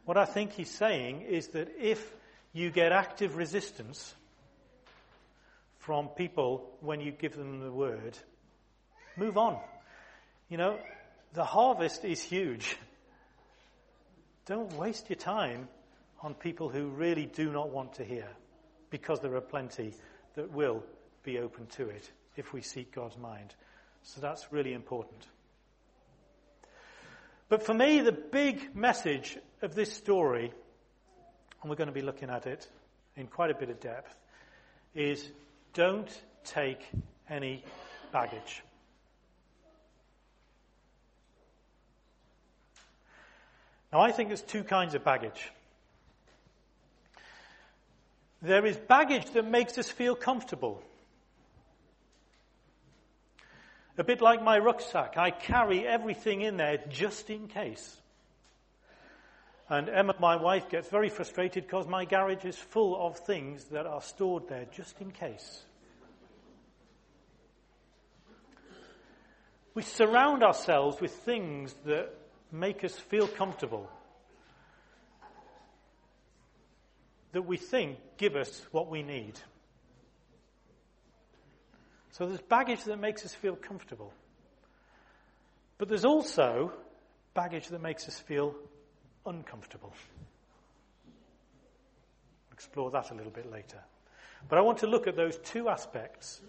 What 0.05 0.17
I 0.17 0.25
think 0.25 0.53
he's 0.53 0.71
saying 0.71 1.23
is 1.23 1.49
that 1.49 1.69
if 1.79 2.15
you 2.53 2.71
get 2.71 2.91
active 2.91 3.37
resistance 3.37 4.15
from 5.79 6.09
people 6.09 6.71
when 6.81 7.01
you 7.01 7.13
give 7.13 7.37
them 7.37 7.61
the 7.61 7.71
word, 7.71 8.19
move 9.17 9.37
on. 9.39 9.59
You 10.49 10.57
know, 10.57 10.79
the 11.35 11.45
harvest 11.45 12.05
is 12.05 12.21
huge. 12.21 12.77
Don't 14.47 14.73
waste 14.73 15.09
your 15.09 15.19
time 15.19 15.69
on 16.23 16.35
people 16.35 16.69
who 16.69 16.89
really 16.89 17.27
do 17.27 17.51
not 17.51 17.71
want 17.71 17.95
to 17.95 18.05
hear, 18.05 18.29
because 18.91 19.21
there 19.21 19.35
are 19.35 19.41
plenty 19.41 19.95
that 20.35 20.51
will 20.53 20.83
be 21.23 21.39
open 21.39 21.67
to 21.67 21.89
it 21.89 22.11
if 22.37 22.53
we 22.53 22.61
seek 22.63 22.95
God's 22.95 23.17
mind. 23.17 23.55
So 24.03 24.21
that's 24.21 24.53
really 24.53 24.73
important. 24.73 25.27
But 27.49 27.65
for 27.65 27.75
me, 27.75 28.01
the 28.01 28.13
big 28.13 28.77
message 28.77 29.37
of 29.61 29.75
this 29.75 29.93
story, 29.93 30.53
and 31.61 31.71
we're 31.71 31.77
going 31.77 31.89
to 31.89 31.93
be 31.93 32.03
looking 32.03 32.31
at 32.31 32.47
it 32.47 32.69
in 33.17 33.27
quite 33.27 33.51
a 33.51 33.55
bit 33.55 33.71
of 33.71 33.81
depth, 33.81 34.17
is 34.95 35.31
don't 35.75 36.11
take 36.45 36.81
any 37.29 37.65
baggage. 38.13 38.63
Now, 43.93 44.01
I 44.01 44.13
think 44.13 44.29
there's 44.29 44.43
two 44.43 44.63
kinds 44.63 44.95
of 44.95 45.03
baggage. 45.03 45.51
There 48.43 48.65
is 48.65 48.77
baggage 48.77 49.31
that 49.33 49.45
makes 49.47 49.77
us 49.77 49.91
feel 49.91 50.15
comfortable. 50.15 50.83
A 53.99 54.05
bit 54.05 54.23
like 54.23 54.43
my 54.43 54.59
rucksack. 54.59 55.19
I 55.19 55.31
carry 55.31 55.87
everything 55.87 56.41
in 56.41 56.57
there 56.57 56.79
just 56.89 57.29
in 57.29 57.49
case. 57.49 57.97
And 59.69 59.89
Emma, 59.89 60.15
my 60.19 60.37
wife, 60.37 60.69
gets 60.71 60.89
very 60.89 61.11
frustrated 61.11 61.65
because 61.65 61.87
my 61.87 62.05
garage 62.05 62.45
is 62.45 62.57
full 62.57 62.97
of 62.97 63.19
things 63.19 63.65
that 63.67 63.87
are 63.87 64.01
stored 64.01 64.49
there 64.49 64.67
just 64.73 65.01
in 65.01 65.11
case. 65.11 65.65
We 69.75 69.83
surround 69.83 70.43
ourselves 70.43 71.01
with 71.01 71.13
things 71.13 71.75
that 71.85 72.11
make 72.51 72.83
us 72.85 72.99
feel 72.99 73.29
comfortable, 73.29 73.89
that 77.33 77.43
we 77.43 77.57
think 77.57 77.99
give 78.17 78.37
us 78.37 78.63
what 78.73 78.89
we 78.91 79.03
need. 79.03 79.39
So 82.13 82.27
there's 82.27 82.41
baggage 82.41 82.85
that 82.85 82.99
makes 82.99 83.25
us 83.25 83.35
feel 83.35 83.57
comfortable. 83.57 84.13
But 85.79 85.89
there's 85.89 86.05
also 86.05 86.73
baggage 87.35 87.69
that 87.69 87.81
makes 87.81 88.09
us 88.09 88.19
feel 88.19 88.55
uncomfortable. 89.25 89.95
Explore 92.53 92.91
that 92.91 93.11
a 93.11 93.15
little 93.15 93.33
bit 93.33 93.51
later. 93.51 93.79
But 94.49 94.59
I 94.59 94.63
want 94.63 94.79
to 94.79 94.87
look 94.87 95.07
at 95.07 95.17
those 95.17 95.39
two 95.39 95.69
aspects. 95.69 96.41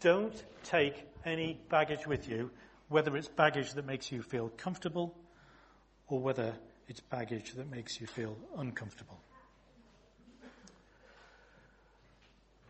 Don't 0.00 0.42
take 0.62 1.06
any 1.24 1.58
baggage 1.68 2.06
with 2.06 2.28
you, 2.28 2.50
whether 2.88 3.16
it's 3.16 3.28
baggage 3.28 3.74
that 3.74 3.86
makes 3.86 4.12
you 4.12 4.22
feel 4.22 4.50
comfortable 4.56 5.14
or 6.08 6.20
whether 6.20 6.54
it's 6.88 7.00
baggage 7.00 7.52
that 7.54 7.70
makes 7.70 8.00
you 8.00 8.06
feel 8.06 8.36
uncomfortable. 8.56 9.18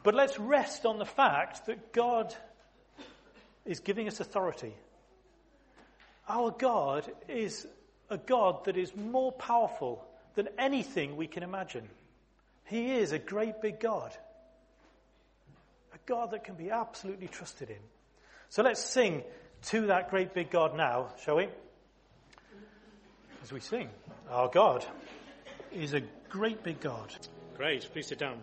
But 0.05 0.15
let's 0.15 0.39
rest 0.39 0.87
on 0.87 1.01
the 1.01 1.05
fact 1.05 1.67
that 1.67 1.93
God 1.93 2.33
is 3.65 3.81
giving 3.81 4.07
us 4.07 4.21
authority. 4.21 4.73
Our 6.29 6.53
God 6.53 7.11
is 7.29 7.67
a 8.09 8.17
God 8.17 8.67
that 8.67 8.77
is 8.77 8.95
more 8.95 9.33
powerful 9.33 10.07
than 10.37 10.49
anything 10.57 11.17
we 11.17 11.27
can 11.27 11.43
imagine. 11.43 11.89
He 12.67 12.93
is 12.93 13.11
a 13.11 13.19
great 13.19 13.61
big 13.61 13.81
God. 13.81 14.13
A 15.93 15.99
God 16.07 16.31
that 16.31 16.45
can 16.45 16.55
be 16.55 16.71
absolutely 16.71 17.27
trusted 17.27 17.71
in. 17.71 17.83
So 18.51 18.63
let's 18.63 18.85
sing 18.85 19.25
to 19.67 19.89
that 19.89 20.11
great 20.11 20.33
big 20.33 20.51
God 20.51 20.77
now, 20.77 21.09
shall 21.25 21.37
we? 21.37 21.49
as 23.45 23.53
we 23.53 23.61
sing. 23.61 23.91
Our 24.31 24.49
God 24.49 24.87
is 25.71 25.93
a 25.93 26.01
great 26.31 26.63
big 26.63 26.81
God. 26.81 27.15
Great. 27.59 27.87
Please 27.93 28.07
sit 28.07 28.19
down. 28.19 28.43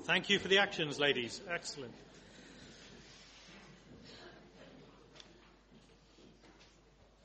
Thank 0.00 0.30
you 0.30 0.38
for 0.40 0.48
the 0.48 0.58
actions, 0.58 0.98
ladies. 0.98 1.40
Excellent. 1.48 1.92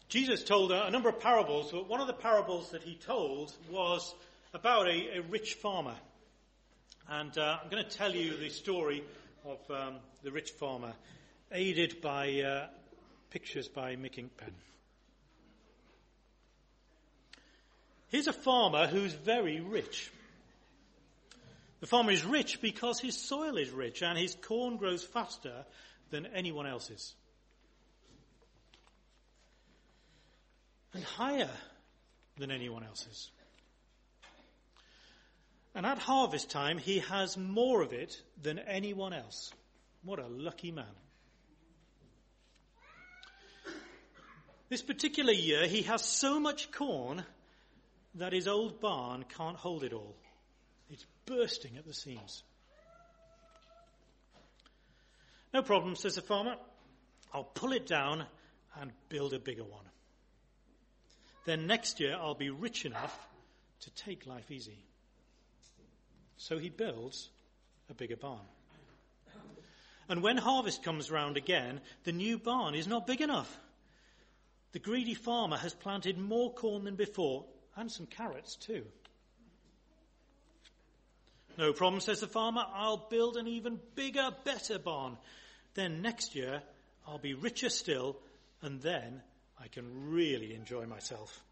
Jesus 0.10 0.44
told 0.44 0.72
a, 0.72 0.92
number 0.92 1.10
of 1.10 1.20
parables, 1.20 1.72
but 1.72 1.90
one 1.90 2.02
of 2.02 2.08
the 2.08 2.14
parables 2.14 2.72
that 2.72 2.84
he 2.84 2.96
told 2.96 3.52
was 3.72 4.14
about 4.54 4.88
a, 4.88 5.18
a 5.18 5.22
rich 5.22 5.56
farmer. 5.56 5.96
And 7.10 7.36
uh, 7.38 7.58
I'm 7.64 7.70
going 7.70 7.84
to 7.84 7.90
tell 7.90 8.14
you 8.14 8.38
the 8.38 8.50
story 8.50 9.04
of 9.44 9.60
um, 9.72 9.96
the 10.24 10.32
rich 10.32 10.52
farmer, 10.52 10.94
aided 11.52 12.00
by 12.00 12.42
uh, 12.42 12.68
pictures 13.32 13.68
by 13.68 13.96
Mick 13.96 14.16
Inkpen. 14.16 14.54
Here's 18.10 18.28
a 18.28 18.34
farmer 18.34 18.88
who's 18.88 19.14
very 19.14 19.60
rich. 19.60 20.12
The 21.80 21.88
farmer 21.88 22.12
is 22.12 22.26
rich 22.26 22.60
because 22.62 23.00
his 23.00 23.18
soil 23.18 23.58
is 23.58 23.70
rich 23.70 24.02
and 24.02 24.18
his 24.18 24.36
corn 24.36 24.78
grows 24.78 25.04
faster 25.04 25.66
than 26.10 26.26
anyone 26.26 26.66
else's. 26.66 27.14
And 30.94 31.04
higher 31.04 31.50
than 32.38 32.50
anyone 32.50 32.84
else's. 32.84 33.30
And 35.76 35.86
at 35.86 36.00
harvest 36.00 36.50
time, 36.50 36.80
he 36.80 37.00
has 37.00 37.38
more 37.38 37.84
of 37.84 37.94
it 37.94 38.20
than 38.42 38.58
anyone 38.58 39.14
else. 39.14 39.52
What 40.04 40.18
a 40.18 40.28
lucky 40.28 40.72
man. 40.72 40.86
This 44.70 44.82
particular 44.82 45.34
year, 45.34 45.68
he 45.68 45.84
has 45.84 46.04
so 46.04 46.40
much 46.40 46.72
corn 46.72 47.24
that 48.16 48.34
his 48.34 48.48
old 48.48 48.82
barn 48.82 49.24
can't 49.38 49.56
hold 49.56 49.84
it 49.84 49.94
all. 49.94 50.16
It's 50.90 51.06
bursting 51.26 51.78
at 51.78 51.86
the 51.86 51.94
seams. 51.94 52.44
No 55.54 55.62
problem, 55.62 55.96
says 55.96 56.16
the 56.16 56.22
farmer. 56.22 56.56
I'll 57.34 57.44
pull 57.44 57.74
it 57.74 57.88
down 57.88 58.26
and 58.80 58.92
build 59.10 59.34
a 59.34 59.40
bigger 59.40 59.64
one. 59.64 59.86
Then 61.46 61.68
next 61.68 62.00
year 62.00 62.16
I'll 62.16 62.36
be 62.36 62.50
rich 62.50 62.86
enough 62.86 63.18
to 63.82 63.90
take 63.92 64.26
life 64.26 64.52
easy. 64.52 64.84
So 66.38 66.58
he 66.58 66.70
builds 66.70 67.30
a 67.90 67.94
bigger 67.94 68.18
barn. 68.18 68.46
And 70.10 70.22
when 70.22 70.38
harvest 70.38 70.84
comes 70.84 71.12
round 71.12 71.36
again, 71.36 71.82
the 72.04 72.12
new 72.12 72.38
barn 72.38 72.76
is 72.76 72.88
not 72.88 73.08
big 73.08 73.22
enough. 73.22 73.60
The 74.72 74.80
greedy 74.80 75.14
farmer 75.16 75.58
has 75.58 75.74
planted 75.74 76.18
more 76.18 76.54
corn 76.54 76.86
than 76.86 76.96
before, 76.96 77.46
and 77.76 77.92
some 77.92 78.06
carrots 78.06 78.56
too. 78.56 78.86
No 81.58 81.74
problem, 81.74 82.02
says 82.02 82.20
the 82.20 82.28
farmer. 82.28 82.64
I'll 82.74 83.08
build 83.10 83.36
an 83.36 83.48
even 83.48 83.80
bigger, 83.96 84.30
better 84.44 84.78
barn. 84.78 85.18
Then 85.74 86.02
next 86.02 86.36
year, 86.36 86.62
I'll 87.08 87.18
be 87.18 87.34
richer 87.34 87.70
still, 87.70 88.18
and 88.62 88.82
then 88.82 89.22
I 89.60 89.68
can 89.68 90.12
really 90.12 90.54
enjoy 90.54 90.86
myself. 90.86 91.44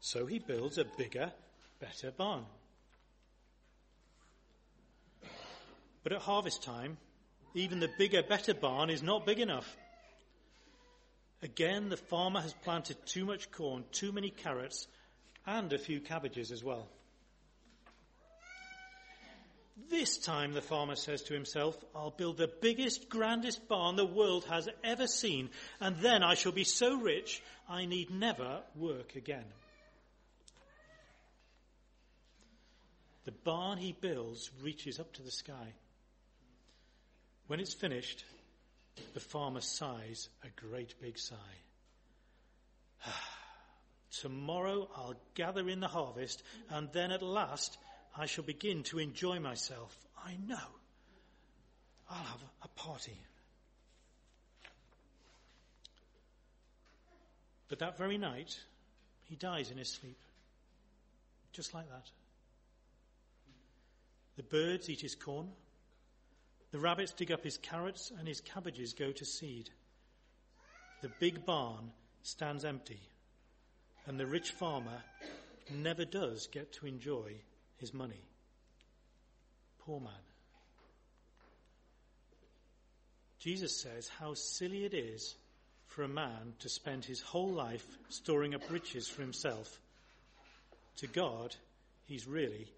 So 0.00 0.26
he 0.26 0.38
builds 0.38 0.78
a 0.78 0.84
bigger, 0.96 1.32
better 1.80 2.10
barn. 2.10 2.44
But 6.02 6.12
at 6.12 6.22
harvest 6.22 6.62
time, 6.62 6.96
even 7.54 7.80
the 7.80 7.90
bigger, 7.98 8.22
better 8.22 8.54
barn 8.54 8.90
is 8.90 9.02
not 9.02 9.26
big 9.26 9.38
enough. 9.38 9.76
Again, 11.42 11.90
the 11.90 11.96
farmer 11.96 12.40
has 12.40 12.54
planted 12.54 12.96
too 13.06 13.26
much 13.26 13.50
corn, 13.50 13.84
too 13.92 14.12
many 14.12 14.30
carrots, 14.30 14.86
and 15.46 15.72
a 15.72 15.78
few 15.78 16.00
cabbages 16.00 16.50
as 16.50 16.64
well. 16.64 16.88
This 19.76 20.18
time, 20.18 20.52
the 20.52 20.62
farmer 20.62 20.94
says 20.94 21.22
to 21.24 21.34
himself, 21.34 21.76
I'll 21.94 22.10
build 22.10 22.36
the 22.36 22.50
biggest, 22.60 23.08
grandest 23.08 23.68
barn 23.68 23.96
the 23.96 24.06
world 24.06 24.44
has 24.44 24.68
ever 24.84 25.06
seen, 25.06 25.50
and 25.80 25.96
then 25.96 26.22
I 26.22 26.34
shall 26.34 26.52
be 26.52 26.64
so 26.64 26.96
rich 26.96 27.42
I 27.68 27.84
need 27.84 28.10
never 28.10 28.62
work 28.76 29.16
again. 29.16 29.44
The 33.24 33.32
barn 33.32 33.78
he 33.78 33.92
builds 33.92 34.50
reaches 34.62 35.00
up 35.00 35.12
to 35.14 35.22
the 35.22 35.30
sky. 35.30 35.74
When 37.46 37.58
it's 37.58 37.74
finished, 37.74 38.24
the 39.12 39.20
farmer 39.20 39.60
sighs 39.60 40.28
a 40.44 40.48
great 40.60 40.94
big 41.00 41.18
sigh. 41.18 41.36
Tomorrow 44.20 44.88
I'll 44.94 45.20
gather 45.34 45.68
in 45.68 45.80
the 45.80 45.88
harvest, 45.88 46.42
and 46.70 46.88
then 46.92 47.10
at 47.10 47.22
last 47.22 47.76
I 48.16 48.26
shall 48.26 48.44
begin 48.44 48.84
to 48.84 48.98
enjoy 48.98 49.40
myself. 49.40 49.96
I 50.24 50.36
know. 50.46 50.68
I'll 52.08 52.24
have 52.24 52.40
a 52.62 52.68
party. 52.68 53.18
But 57.68 57.80
that 57.80 57.98
very 57.98 58.18
night, 58.18 58.56
he 59.24 59.34
dies 59.34 59.70
in 59.70 59.78
his 59.78 59.88
sleep. 59.88 60.18
Just 61.52 61.74
like 61.74 61.88
that. 61.90 62.10
The 64.36 64.42
birds 64.42 64.88
eat 64.88 65.00
his 65.00 65.14
corn. 65.14 65.48
The 66.70 66.78
rabbits 66.78 67.12
dig 67.12 67.32
up 67.32 67.42
his 67.42 67.56
carrots 67.58 68.12
and 68.16 68.28
his 68.28 68.40
cabbages 68.40 68.92
go 68.92 69.12
to 69.12 69.24
seed. 69.24 69.70
The 71.02 71.10
big 71.20 71.44
barn 71.44 71.92
stands 72.22 72.64
empty 72.64 73.00
and 74.06 74.18
the 74.18 74.26
rich 74.26 74.50
farmer 74.52 75.02
never 75.70 76.04
does 76.04 76.46
get 76.48 76.72
to 76.74 76.86
enjoy 76.86 77.34
his 77.78 77.92
money. 77.92 78.22
Poor 79.80 80.00
man. 80.00 80.12
Jesus 83.38 83.78
says 83.78 84.08
how 84.08 84.32
silly 84.32 84.84
it 84.84 84.94
is 84.94 85.34
for 85.86 86.02
a 86.02 86.08
man 86.08 86.54
to 86.60 86.68
spend 86.68 87.04
his 87.04 87.20
whole 87.20 87.52
life 87.52 87.86
storing 88.08 88.54
up 88.54 88.62
riches 88.70 89.06
for 89.06 89.20
himself. 89.20 89.78
To 90.96 91.06
God, 91.06 91.54
he's 92.06 92.26
really 92.26 92.72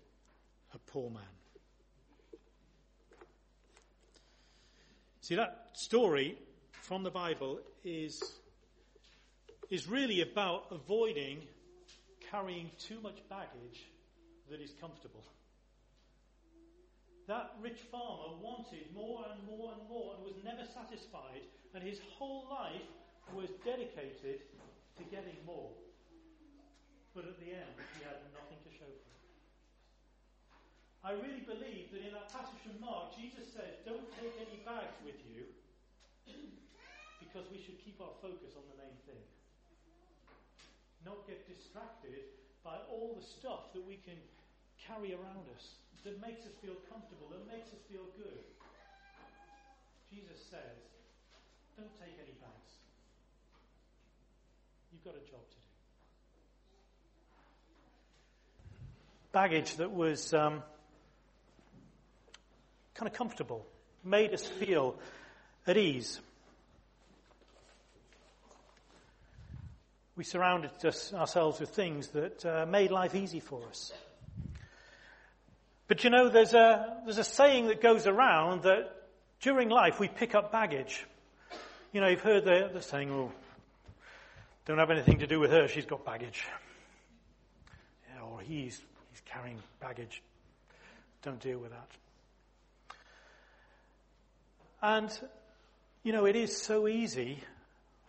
a 0.74 0.78
poor 0.78 1.08
man. 1.10 1.22
See, 5.20 5.36
that 5.36 5.70
story 5.74 6.36
from 6.82 7.02
the 7.02 7.10
Bible 7.10 7.60
is, 7.84 8.22
is 9.70 9.88
really 9.88 10.20
about 10.20 10.66
avoiding 10.70 11.42
carrying 12.30 12.70
too 12.78 13.00
much 13.02 13.18
baggage 13.28 13.86
that 14.50 14.60
is 14.60 14.72
comfortable. 14.80 15.24
That 17.26 17.58
rich 17.58 17.82
farmer 17.90 18.38
wanted 18.38 18.86
more 18.94 19.26
and 19.26 19.42
more 19.42 19.74
and 19.74 19.82
more 19.90 20.14
and 20.14 20.22
was 20.22 20.38
never 20.46 20.62
satisfied, 20.62 21.42
and 21.74 21.82
his 21.82 21.98
whole 22.14 22.46
life 22.46 22.86
was 23.34 23.50
dedicated 23.66 24.46
to 24.96 25.02
getting 25.10 25.34
more. 25.42 25.74
But 27.14 27.26
at 27.26 27.34
the 27.42 27.50
end, 27.50 27.74
he 27.98 28.06
had 28.06 28.22
nothing 28.30 28.62
to 28.62 28.70
show 28.70 28.86
for 28.86 29.10
it. 29.10 29.26
I 31.02 31.12
really 31.18 31.42
believe 31.42 31.90
that 31.90 32.06
in 32.06 32.14
that 32.14 32.30
passage 32.30 32.62
from 32.62 32.78
Mark, 32.78 33.18
Jesus 33.18 33.50
says, 33.50 33.82
don't 33.82 34.06
take 34.22 34.34
any 34.38 34.62
bags 34.62 34.94
with 35.02 35.18
you 35.26 35.50
because 37.18 37.50
we 37.50 37.58
should 37.58 37.82
keep 37.82 37.98
our 37.98 38.14
focus 38.22 38.54
on 38.54 38.62
the 38.70 38.78
main 38.78 38.94
thing. 39.02 39.22
Not 41.02 41.26
get 41.26 41.42
distracted 41.50 42.38
by 42.64 42.76
all 42.90 43.16
the 43.18 43.26
stuff 43.26 43.72
that 43.74 43.86
we 43.86 43.96
can 44.04 44.16
carry 44.86 45.12
around 45.12 45.46
us 45.54 45.64
that 46.04 46.20
makes 46.22 46.46
us 46.46 46.52
feel 46.62 46.74
comfortable, 46.88 47.26
that 47.30 47.46
makes 47.52 47.68
us 47.68 47.80
feel 47.90 48.06
good. 48.16 48.38
Jesus 50.08 50.38
says, 50.50 50.78
don't 51.76 51.90
take 51.98 52.14
any 52.22 52.32
bags. 52.40 52.72
You've 54.92 55.02
got 55.04 55.14
a 55.14 55.24
job 55.28 55.42
to 55.42 55.56
do. 55.56 55.66
Baggage 59.32 59.76
that 59.76 59.90
was 59.90 60.32
um, 60.32 60.62
kind 62.94 63.08
of 63.08 63.12
comfortable, 63.12 63.66
made 64.04 64.32
us 64.32 64.46
feel 64.46 64.94
at 65.66 65.76
ease. 65.76 66.20
We 70.16 70.24
surrounded 70.24 70.70
us, 70.84 71.12
ourselves 71.12 71.60
with 71.60 71.68
things 71.70 72.08
that 72.08 72.44
uh, 72.44 72.64
made 72.66 72.90
life 72.90 73.14
easy 73.14 73.40
for 73.40 73.62
us. 73.68 73.92
But 75.88 76.04
you 76.04 76.10
know, 76.10 76.30
there's 76.30 76.54
a, 76.54 76.96
there's 77.04 77.18
a 77.18 77.24
saying 77.24 77.66
that 77.68 77.82
goes 77.82 78.06
around 78.06 78.62
that 78.62 78.90
during 79.40 79.68
life 79.68 80.00
we 80.00 80.08
pick 80.08 80.34
up 80.34 80.50
baggage. 80.50 81.04
You 81.92 82.00
know, 82.00 82.08
you've 82.08 82.22
heard 82.22 82.44
the, 82.44 82.70
the 82.72 82.80
saying, 82.80 83.10
oh, 83.10 83.30
don't 84.64 84.78
have 84.78 84.90
anything 84.90 85.18
to 85.18 85.26
do 85.26 85.38
with 85.38 85.50
her, 85.50 85.68
she's 85.68 85.86
got 85.86 86.04
baggage. 86.04 86.44
Yeah, 88.08 88.22
or 88.22 88.40
he's, 88.40 88.80
he's 89.10 89.22
carrying 89.26 89.58
baggage. 89.80 90.22
Don't 91.22 91.40
deal 91.40 91.58
with 91.58 91.70
that. 91.70 91.88
And, 94.82 95.20
you 96.02 96.12
know, 96.12 96.24
it 96.24 96.36
is 96.36 96.56
so 96.56 96.88
easy 96.88 97.38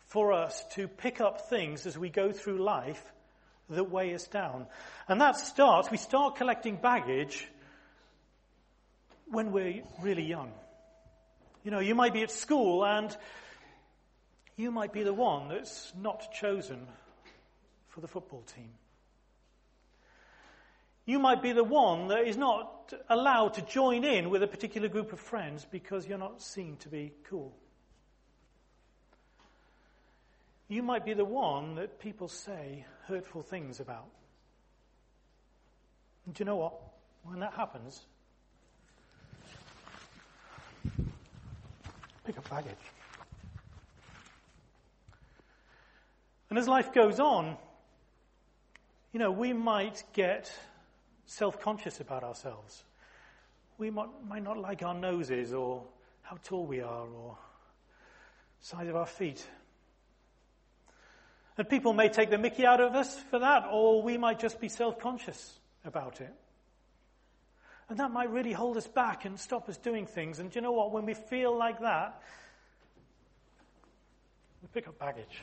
for 0.07 0.33
us 0.33 0.63
to 0.73 0.87
pick 0.87 1.21
up 1.21 1.49
things 1.49 1.85
as 1.85 1.97
we 1.97 2.09
go 2.09 2.31
through 2.31 2.63
life 2.63 3.03
that 3.69 3.91
weigh 3.91 4.13
us 4.13 4.27
down. 4.27 4.65
And 5.07 5.19
that 5.21 5.37
starts, 5.37 5.91
we 5.91 5.97
start 5.97 6.37
collecting 6.37 6.77
baggage 6.77 7.47
when 9.25 9.51
we're 9.51 9.83
really 10.01 10.23
young. 10.23 10.51
You 11.63 11.71
know, 11.71 11.79
you 11.79 11.95
might 11.95 12.13
be 12.13 12.23
at 12.23 12.31
school 12.31 12.85
and 12.85 13.15
you 14.55 14.71
might 14.71 14.93
be 14.93 15.03
the 15.03 15.13
one 15.13 15.49
that's 15.49 15.91
not 16.01 16.31
chosen 16.33 16.87
for 17.89 17.99
the 17.99 18.07
football 18.07 18.43
team. 18.55 18.69
You 21.05 21.19
might 21.19 21.41
be 21.41 21.51
the 21.51 21.63
one 21.63 22.07
that 22.09 22.27
is 22.27 22.37
not 22.37 22.93
allowed 23.09 23.55
to 23.55 23.61
join 23.61 24.03
in 24.03 24.29
with 24.29 24.43
a 24.43 24.47
particular 24.47 24.87
group 24.87 25.11
of 25.11 25.19
friends 25.19 25.65
because 25.69 26.07
you're 26.07 26.17
not 26.17 26.41
seen 26.41 26.77
to 26.77 26.89
be 26.89 27.13
cool. 27.29 27.53
You 30.69 30.83
might 30.83 31.05
be 31.05 31.13
the 31.13 31.25
one 31.25 31.75
that 31.75 31.99
people 31.99 32.27
say 32.27 32.85
hurtful 33.05 33.41
things 33.41 33.79
about. 33.79 34.09
And 36.25 36.35
do 36.35 36.41
you 36.41 36.45
know 36.45 36.57
what? 36.57 36.73
When 37.23 37.39
that 37.39 37.53
happens, 37.53 38.05
pick 42.25 42.37
up 42.37 42.49
baggage. 42.49 42.75
And 46.49 46.59
as 46.59 46.67
life 46.67 46.93
goes 46.93 47.19
on, 47.19 47.57
you 49.13 49.19
know, 49.19 49.31
we 49.31 49.53
might 49.53 50.03
get 50.13 50.51
self 51.25 51.59
conscious 51.61 51.99
about 51.99 52.23
ourselves. 52.23 52.83
We 53.77 53.89
might, 53.89 54.09
might 54.27 54.43
not 54.43 54.57
like 54.57 54.83
our 54.83 54.93
noses 54.93 55.53
or 55.53 55.83
how 56.23 56.37
tall 56.43 56.65
we 56.65 56.81
are 56.81 57.07
or 57.07 57.37
size 58.59 58.87
of 58.87 58.95
our 58.95 59.05
feet. 59.05 59.45
And 61.57 61.67
people 61.67 61.93
may 61.93 62.09
take 62.09 62.29
the 62.29 62.37
mickey 62.37 62.65
out 62.65 62.79
of 62.79 62.93
us 62.93 63.17
for 63.31 63.39
that, 63.39 63.67
or 63.71 64.03
we 64.03 64.17
might 64.17 64.39
just 64.39 64.61
be 64.61 64.69
self 64.69 64.99
conscious 64.99 65.59
about 65.83 66.21
it. 66.21 66.33
And 67.89 67.99
that 67.99 68.11
might 68.11 68.29
really 68.29 68.51
hold 68.51 68.77
us 68.77 68.87
back 68.87 69.25
and 69.25 69.39
stop 69.39 69.67
us 69.69 69.77
doing 69.77 70.05
things. 70.05 70.39
And 70.39 70.51
do 70.51 70.57
you 70.59 70.61
know 70.61 70.73
what? 70.73 70.91
When 70.91 71.05
we 71.05 71.13
feel 71.13 71.57
like 71.57 71.79
that, 71.79 72.21
we 74.61 74.67
pick 74.73 74.87
up 74.87 74.99
baggage. 74.99 75.41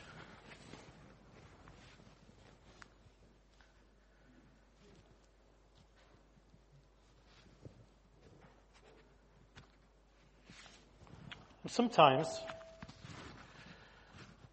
Sometimes 11.67 12.27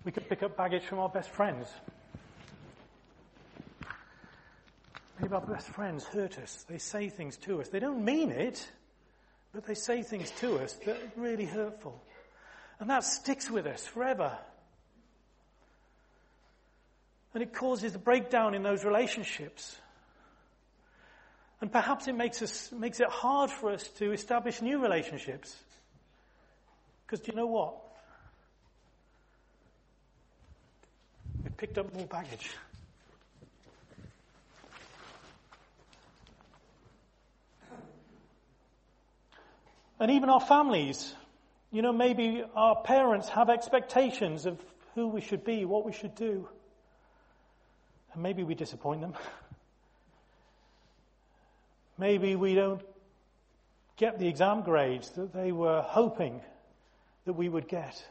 we 0.04 0.12
could 0.12 0.28
pick 0.28 0.42
up 0.42 0.56
baggage 0.56 0.84
from 0.84 0.98
our 0.98 1.08
best 1.08 1.30
friends. 1.30 1.68
Maybe 5.20 5.34
our 5.34 5.40
best 5.40 5.68
friends 5.68 6.04
hurt 6.04 6.38
us. 6.38 6.64
They 6.68 6.78
say 6.78 7.08
things 7.08 7.36
to 7.38 7.60
us. 7.60 7.68
They 7.68 7.78
don't 7.78 8.04
mean 8.04 8.30
it, 8.30 8.68
but 9.54 9.64
they 9.64 9.74
say 9.74 10.02
things 10.02 10.30
to 10.40 10.58
us 10.58 10.72
that 10.84 10.96
are 10.96 11.12
really 11.20 11.44
hurtful. 11.44 12.02
And 12.80 12.90
that 12.90 13.04
sticks 13.04 13.48
with 13.48 13.66
us 13.66 13.86
forever. 13.86 14.36
And 17.34 17.42
it 17.42 17.54
causes 17.54 17.94
a 17.94 17.98
breakdown 17.98 18.54
in 18.54 18.64
those 18.64 18.84
relationships. 18.84 19.76
And 21.60 21.70
perhaps 21.70 22.08
it 22.08 22.14
makes, 22.14 22.42
us, 22.42 22.72
makes 22.72 22.98
it 22.98 23.08
hard 23.08 23.50
for 23.50 23.70
us 23.70 23.86
to 23.98 24.12
establish 24.12 24.60
new 24.60 24.82
relationships. 24.82 25.56
Because 27.06 27.20
do 27.20 27.30
you 27.30 27.36
know 27.36 27.46
what? 27.46 27.76
Picked 31.62 31.78
up 31.78 31.94
more 31.94 32.06
baggage. 32.06 32.50
And 40.00 40.10
even 40.10 40.28
our 40.28 40.40
families, 40.40 41.14
you 41.70 41.80
know, 41.82 41.92
maybe 41.92 42.42
our 42.56 42.82
parents 42.82 43.28
have 43.28 43.48
expectations 43.48 44.44
of 44.44 44.60
who 44.96 45.06
we 45.06 45.20
should 45.20 45.44
be, 45.44 45.64
what 45.64 45.86
we 45.86 45.92
should 45.92 46.16
do. 46.16 46.48
And 48.12 48.24
maybe 48.24 48.42
we 48.42 48.56
disappoint 48.56 49.00
them. 49.00 49.14
maybe 51.96 52.34
we 52.34 52.56
don't 52.56 52.82
get 53.96 54.18
the 54.18 54.26
exam 54.26 54.62
grades 54.62 55.10
that 55.10 55.32
they 55.32 55.52
were 55.52 55.82
hoping 55.82 56.40
that 57.24 57.34
we 57.34 57.48
would 57.48 57.68
get. 57.68 58.04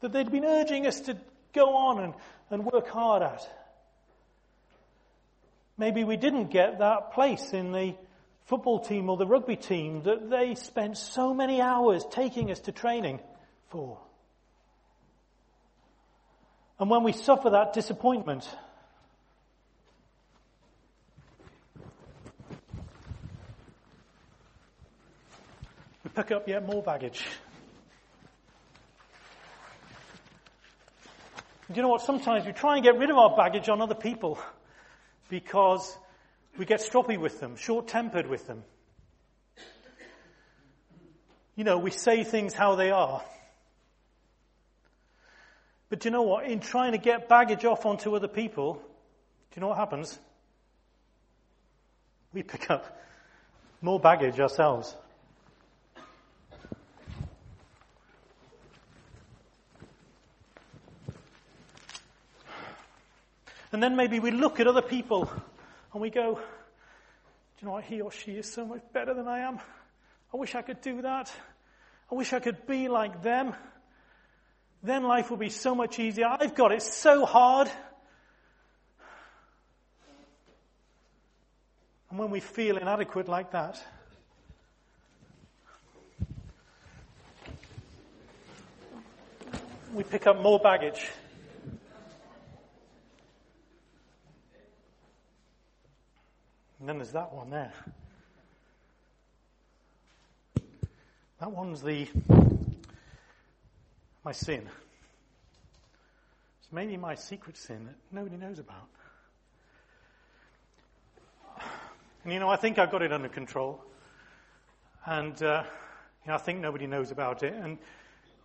That 0.00 0.12
they'd 0.12 0.30
been 0.30 0.44
urging 0.44 0.86
us 0.86 1.00
to 1.00 1.16
go 1.54 1.76
on 1.76 2.02
and, 2.02 2.14
and 2.50 2.64
work 2.64 2.88
hard 2.88 3.22
at. 3.22 3.48
Maybe 5.78 6.04
we 6.04 6.16
didn't 6.16 6.50
get 6.50 6.78
that 6.78 7.12
place 7.14 7.52
in 7.52 7.72
the 7.72 7.94
football 8.46 8.80
team 8.80 9.08
or 9.08 9.16
the 9.16 9.26
rugby 9.26 9.56
team 9.56 10.02
that 10.02 10.30
they 10.30 10.54
spent 10.54 10.98
so 10.98 11.34
many 11.34 11.60
hours 11.60 12.04
taking 12.10 12.50
us 12.50 12.60
to 12.60 12.72
training 12.72 13.20
for. 13.70 13.98
And 16.78 16.90
when 16.90 17.02
we 17.02 17.12
suffer 17.12 17.50
that 17.50 17.72
disappointment, 17.72 18.48
we 26.02 26.10
pick 26.14 26.30
up 26.32 26.46
yet 26.48 26.66
more 26.66 26.82
baggage. 26.82 27.24
Do 31.74 31.78
you 31.78 31.82
know 31.82 31.88
what? 31.88 32.02
Sometimes 32.02 32.46
we 32.46 32.52
try 32.52 32.76
and 32.76 32.84
get 32.84 32.96
rid 32.98 33.10
of 33.10 33.16
our 33.16 33.36
baggage 33.36 33.68
on 33.68 33.80
other 33.80 33.96
people 33.96 34.38
because 35.28 35.96
we 36.56 36.64
get 36.64 36.78
stroppy 36.80 37.18
with 37.18 37.40
them, 37.40 37.56
short 37.56 37.88
tempered 37.88 38.28
with 38.28 38.46
them. 38.46 38.62
You 41.56 41.64
know, 41.64 41.78
we 41.78 41.90
say 41.90 42.22
things 42.22 42.54
how 42.54 42.76
they 42.76 42.92
are. 42.92 43.22
But 45.88 46.04
you 46.04 46.12
know 46.12 46.22
what? 46.22 46.46
In 46.46 46.60
trying 46.60 46.92
to 46.92 46.98
get 46.98 47.28
baggage 47.28 47.64
off 47.64 47.86
onto 47.86 48.14
other 48.14 48.28
people, 48.28 48.74
do 48.74 48.80
you 49.56 49.60
know 49.60 49.68
what 49.68 49.78
happens? 49.78 50.16
We 52.32 52.44
pick 52.44 52.70
up 52.70 53.00
more 53.80 53.98
baggage 53.98 54.38
ourselves. 54.38 54.96
And 63.74 63.82
then 63.82 63.96
maybe 63.96 64.20
we 64.20 64.30
look 64.30 64.60
at 64.60 64.68
other 64.68 64.82
people 64.82 65.28
and 65.92 66.00
we 66.00 66.08
go, 66.08 66.34
do 66.36 66.40
you 67.60 67.66
know 67.66 67.72
what? 67.72 67.82
He 67.82 68.02
or 68.02 68.12
she 68.12 68.30
is 68.36 68.52
so 68.52 68.64
much 68.64 68.82
better 68.92 69.14
than 69.14 69.26
I 69.26 69.40
am. 69.40 69.58
I 70.32 70.36
wish 70.36 70.54
I 70.54 70.62
could 70.62 70.80
do 70.80 71.02
that. 71.02 71.32
I 72.08 72.14
wish 72.14 72.32
I 72.32 72.38
could 72.38 72.68
be 72.68 72.86
like 72.86 73.24
them. 73.24 73.52
Then 74.84 75.02
life 75.02 75.28
will 75.28 75.38
be 75.38 75.48
so 75.48 75.74
much 75.74 75.98
easier. 75.98 76.28
I've 76.28 76.54
got 76.54 76.70
it 76.70 76.82
so 76.82 77.26
hard. 77.26 77.68
And 82.10 82.18
when 82.20 82.30
we 82.30 82.38
feel 82.38 82.76
inadequate 82.76 83.28
like 83.28 83.50
that, 83.50 83.82
we 89.92 90.04
pick 90.04 90.28
up 90.28 90.40
more 90.40 90.60
baggage. 90.60 91.04
And 96.84 96.88
then 96.90 96.98
there's 96.98 97.12
that 97.12 97.32
one 97.32 97.48
there. 97.48 97.72
That 101.40 101.50
one's 101.50 101.80
the 101.80 102.06
my 104.22 104.32
sin. 104.32 104.68
It's 106.60 106.70
maybe 106.70 106.98
my 106.98 107.14
secret 107.14 107.56
sin 107.56 107.86
that 107.86 107.94
nobody 108.12 108.36
knows 108.36 108.58
about. 108.58 108.90
And 112.24 112.34
you 112.34 112.38
know, 112.38 112.50
I 112.50 112.56
think 112.56 112.78
I've 112.78 112.90
got 112.90 113.00
it 113.00 113.14
under 113.14 113.30
control. 113.30 113.82
And 115.06 115.42
uh, 115.42 115.64
you 116.26 116.28
know, 116.28 116.34
I 116.34 116.38
think 116.38 116.60
nobody 116.60 116.86
knows 116.86 117.10
about 117.10 117.42
it. 117.42 117.54
And 117.54 117.78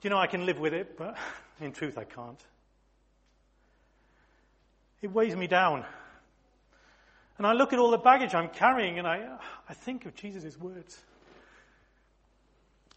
you 0.01 0.09
know, 0.09 0.17
I 0.17 0.27
can 0.27 0.45
live 0.45 0.59
with 0.59 0.73
it, 0.73 0.97
but 0.97 1.17
in 1.59 1.73
truth, 1.73 1.97
I 1.97 2.05
can't. 2.05 2.39
It 5.01 5.11
weighs 5.11 5.35
me 5.35 5.47
down. 5.47 5.83
And 7.39 7.47
I 7.47 7.53
look 7.53 7.71
at 7.71 7.79
all 7.79 7.89
the 7.89 7.97
baggage 7.97 8.35
I'm 8.35 8.49
carrying 8.49 8.99
and 8.99 9.07
I, 9.07 9.25
I 9.69 9.73
think 9.73 10.05
of 10.05 10.13
Jesus' 10.13 10.59
words. 10.59 10.99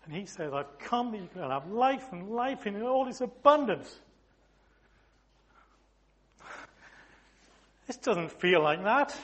And 0.04 0.12
he 0.12 0.26
says, 0.26 0.52
I've 0.52 0.80
come 0.80 1.12
that 1.12 1.18
you 1.18 1.28
can 1.32 1.48
have 1.48 1.70
life 1.70 2.08
and 2.10 2.28
life 2.28 2.66
in 2.66 2.82
all 2.82 3.06
its 3.06 3.20
abundance. 3.20 4.00
This 7.86 7.96
doesn't 7.98 8.32
feel 8.32 8.60
like 8.60 8.82
that. 8.82 9.16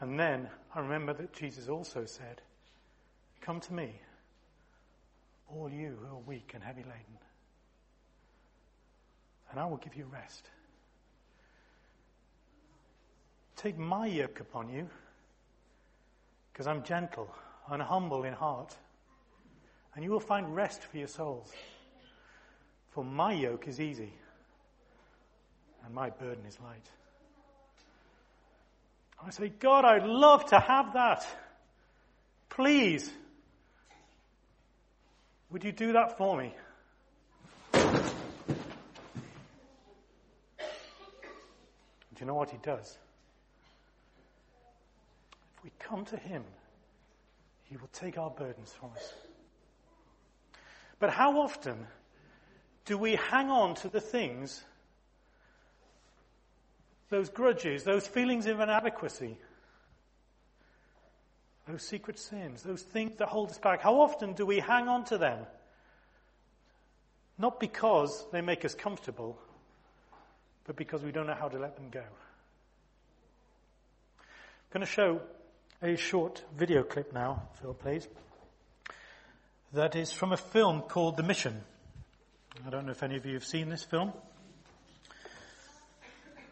And 0.00 0.18
then 0.18 0.48
I 0.74 0.80
remember 0.80 1.12
that 1.12 1.32
Jesus 1.32 1.68
also 1.68 2.04
said, 2.04 2.42
Come 3.40 3.60
to 3.60 3.72
me, 3.72 3.92
all 5.48 5.70
you 5.70 5.96
who 6.00 6.16
are 6.16 6.20
weak 6.26 6.50
and 6.54 6.64
heavy 6.64 6.82
laden, 6.82 7.18
and 9.50 9.60
I 9.60 9.66
will 9.66 9.76
give 9.76 9.94
you 9.94 10.06
rest. 10.12 10.48
Take 13.56 13.78
my 13.78 14.06
yoke 14.06 14.40
upon 14.40 14.68
you, 14.70 14.88
because 16.52 16.66
I'm 16.66 16.82
gentle 16.82 17.28
and 17.70 17.82
humble 17.82 18.24
in 18.24 18.32
heart, 18.32 18.76
and 19.94 20.04
you 20.04 20.10
will 20.10 20.20
find 20.20 20.54
rest 20.54 20.82
for 20.82 20.96
your 20.98 21.08
souls. 21.08 21.50
For 22.90 23.04
my 23.04 23.32
yoke 23.32 23.68
is 23.68 23.80
easy, 23.80 24.12
and 25.84 25.94
my 25.94 26.10
burden 26.10 26.44
is 26.46 26.58
light. 26.60 26.88
I 29.24 29.30
say, 29.30 29.48
God, 29.48 29.84
I'd 29.84 30.06
love 30.06 30.46
to 30.50 30.60
have 30.60 30.92
that. 30.92 31.26
Please, 32.48 33.10
would 35.50 35.64
you 35.64 35.72
do 35.72 35.92
that 35.94 36.16
for 36.18 36.36
me? 36.36 36.54
You 42.20 42.26
know 42.26 42.34
what 42.34 42.50
he 42.50 42.58
does? 42.62 42.98
If 45.56 45.64
we 45.64 45.70
come 45.78 46.04
to 46.06 46.16
him, 46.16 46.44
he 47.64 47.76
will 47.76 47.90
take 47.92 48.18
our 48.18 48.30
burdens 48.30 48.72
from 48.72 48.90
us. 48.96 49.12
But 50.98 51.10
how 51.10 51.40
often 51.40 51.86
do 52.84 52.96
we 52.96 53.16
hang 53.16 53.50
on 53.50 53.74
to 53.76 53.88
the 53.88 54.00
things, 54.00 54.64
those 57.10 57.28
grudges, 57.28 57.84
those 57.84 58.06
feelings 58.06 58.46
of 58.46 58.60
inadequacy, 58.60 59.36
those 61.68 61.82
secret 61.82 62.18
sins, 62.18 62.62
those 62.62 62.82
things 62.82 63.18
that 63.18 63.28
hold 63.28 63.50
us 63.50 63.58
back, 63.58 63.82
how 63.82 64.00
often 64.00 64.32
do 64.32 64.46
we 64.46 64.58
hang 64.58 64.88
on 64.88 65.04
to 65.04 65.18
them? 65.18 65.44
Not 67.36 67.60
because 67.60 68.24
they 68.32 68.40
make 68.40 68.64
us 68.64 68.74
comfortable, 68.74 69.38
but 70.68 70.76
because 70.76 71.02
we 71.02 71.10
don't 71.10 71.26
know 71.26 71.34
how 71.34 71.48
to 71.48 71.58
let 71.58 71.74
them 71.76 71.88
go. 71.90 72.02
I'm 74.18 74.26
going 74.70 74.84
to 74.84 74.92
show 74.92 75.22
a 75.82 75.96
short 75.96 76.44
video 76.54 76.82
clip 76.82 77.14
now, 77.14 77.48
Phil, 77.54 77.72
please. 77.72 78.06
That 79.72 79.96
is 79.96 80.12
from 80.12 80.32
a 80.32 80.36
film 80.36 80.82
called 80.82 81.16
The 81.16 81.22
Mission. 81.22 81.62
I 82.66 82.70
don't 82.70 82.84
know 82.84 82.92
if 82.92 83.02
any 83.02 83.16
of 83.16 83.24
you 83.24 83.32
have 83.32 83.46
seen 83.46 83.70
this 83.70 83.82
film. 83.82 84.12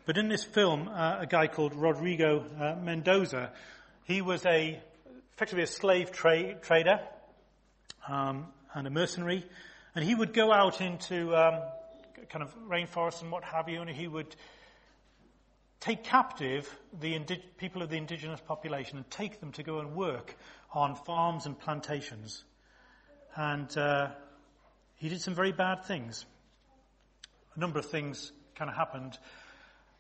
But 0.07 0.17
in 0.17 0.29
this 0.29 0.45
film, 0.45 0.89
uh, 0.89 1.19
a 1.21 1.27
guy 1.27 1.47
called 1.47 1.75
Rodrigo 1.75 2.43
uh, 2.59 2.75
Mendoza, 2.83 3.53
he 4.05 4.23
was 4.23 4.47
a 4.47 4.81
effectively 5.35 5.65
a 5.65 5.67
slave 5.67 6.11
tra- 6.11 6.55
trader 6.55 7.01
um, 8.09 8.47
and 8.73 8.87
a 8.87 8.91
mercenary, 8.91 9.45
and 9.95 10.03
he 10.03 10.15
would 10.15 10.33
go 10.33 10.55
out 10.55 10.81
into 10.81 11.37
um, 11.37 11.61
kind 12.31 12.43
of 12.43 12.55
rainforests 12.69 13.23
and 13.23 13.31
what 13.31 13.45
have 13.45 13.69
you, 13.69 13.81
and 13.81 13.91
he 13.91 14.09
would 14.09 14.35
take 15.81 16.05
captive 16.05 16.69
the 17.01 17.19
people 17.59 17.83
of 17.83 17.91
the 17.91 17.97
indigenous 17.97 18.41
population 18.41 18.97
and 18.97 19.11
take 19.11 19.41
them 19.41 19.53
to 19.53 19.63
go 19.63 19.79
and 19.79 19.95
work 19.95 20.37
on 20.73 20.95
farms 20.95 21.47
and 21.47 21.59
plantations. 21.59 22.45
And 23.37 23.77
uh, 23.77 24.09
he 24.97 25.09
did 25.09 25.21
some 25.21 25.35
very 25.35 25.53
bad 25.53 25.85
things. 25.85 26.25
A 27.55 27.61
number 27.61 27.79
of 27.79 27.87
things 27.87 28.33
kind 28.55 28.71
of 28.71 28.77
happened. 28.77 29.19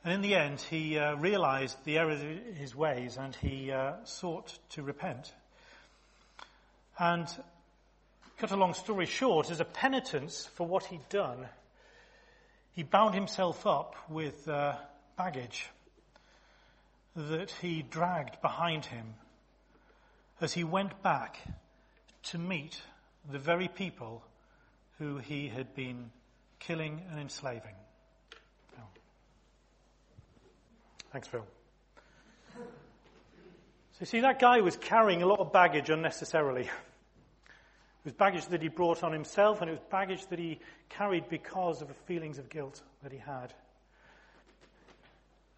And 0.05 0.13
in 0.13 0.23
the 0.23 0.35
end, 0.35 0.61
he 0.61 0.99
uh, 0.99 1.17
realized 1.17 1.77
the 1.85 1.99
error 1.99 2.13
of 2.13 2.21
his 2.21 2.75
ways 2.75 3.17
and 3.17 3.35
he 3.37 3.71
uh, 3.71 3.95
sought 4.05 4.59
to 4.71 4.83
repent. 4.83 5.33
And, 6.99 7.29
cut 8.39 8.51
a 8.51 8.57
long 8.57 8.75
story 8.75 9.07
short, 9.07 9.51
as 9.51 9.61
a 9.61 9.65
penitence 9.65 10.49
for 10.55 10.67
what 10.67 10.85
he'd 10.87 11.09
done, 11.09 11.47
he 12.77 12.85
bound 12.85 13.15
himself 13.15 13.67
up 13.67 13.97
with 14.09 14.47
uh, 14.49 14.75
baggage 15.17 15.67
that 17.17 17.51
he 17.51 17.83
dragged 17.83 18.41
behind 18.43 18.85
him 18.85 19.15
as 20.41 20.53
he 20.53 20.63
went 20.63 21.03
back 21.03 21.39
to 22.23 22.39
meet 22.39 22.81
the 23.29 23.39
very 23.39 23.67
people 23.67 24.23
who 24.99 25.17
he 25.17 25.49
had 25.49 25.75
been 25.75 26.11
killing 26.61 27.03
and 27.11 27.19
enslaving. 27.19 27.75
Thanks, 31.13 31.29
Phil. 31.29 31.47
So 32.55 34.01
you 34.01 34.07
see, 34.07 34.21
that 34.21 34.39
guy 34.39 34.61
was 34.61 34.77
carrying 34.77 35.23
a 35.23 35.27
lot 35.27 35.41
of 35.41 35.51
baggage 35.51 35.89
unnecessarily. 35.89 36.69
It 38.07 38.11
was 38.11 38.19
baggage 38.19 38.47
that 38.47 38.63
he 38.63 38.69
brought 38.69 39.03
on 39.03 39.13
himself, 39.13 39.61
and 39.61 39.69
it 39.69 39.73
was 39.73 39.83
baggage 39.91 40.29
that 40.29 40.39
he 40.39 40.61
carried 40.89 41.29
because 41.29 41.83
of 41.83 41.89
the 41.89 41.95
feelings 41.95 42.39
of 42.39 42.49
guilt 42.49 42.81
that 43.03 43.11
he 43.11 43.19
had. 43.19 43.53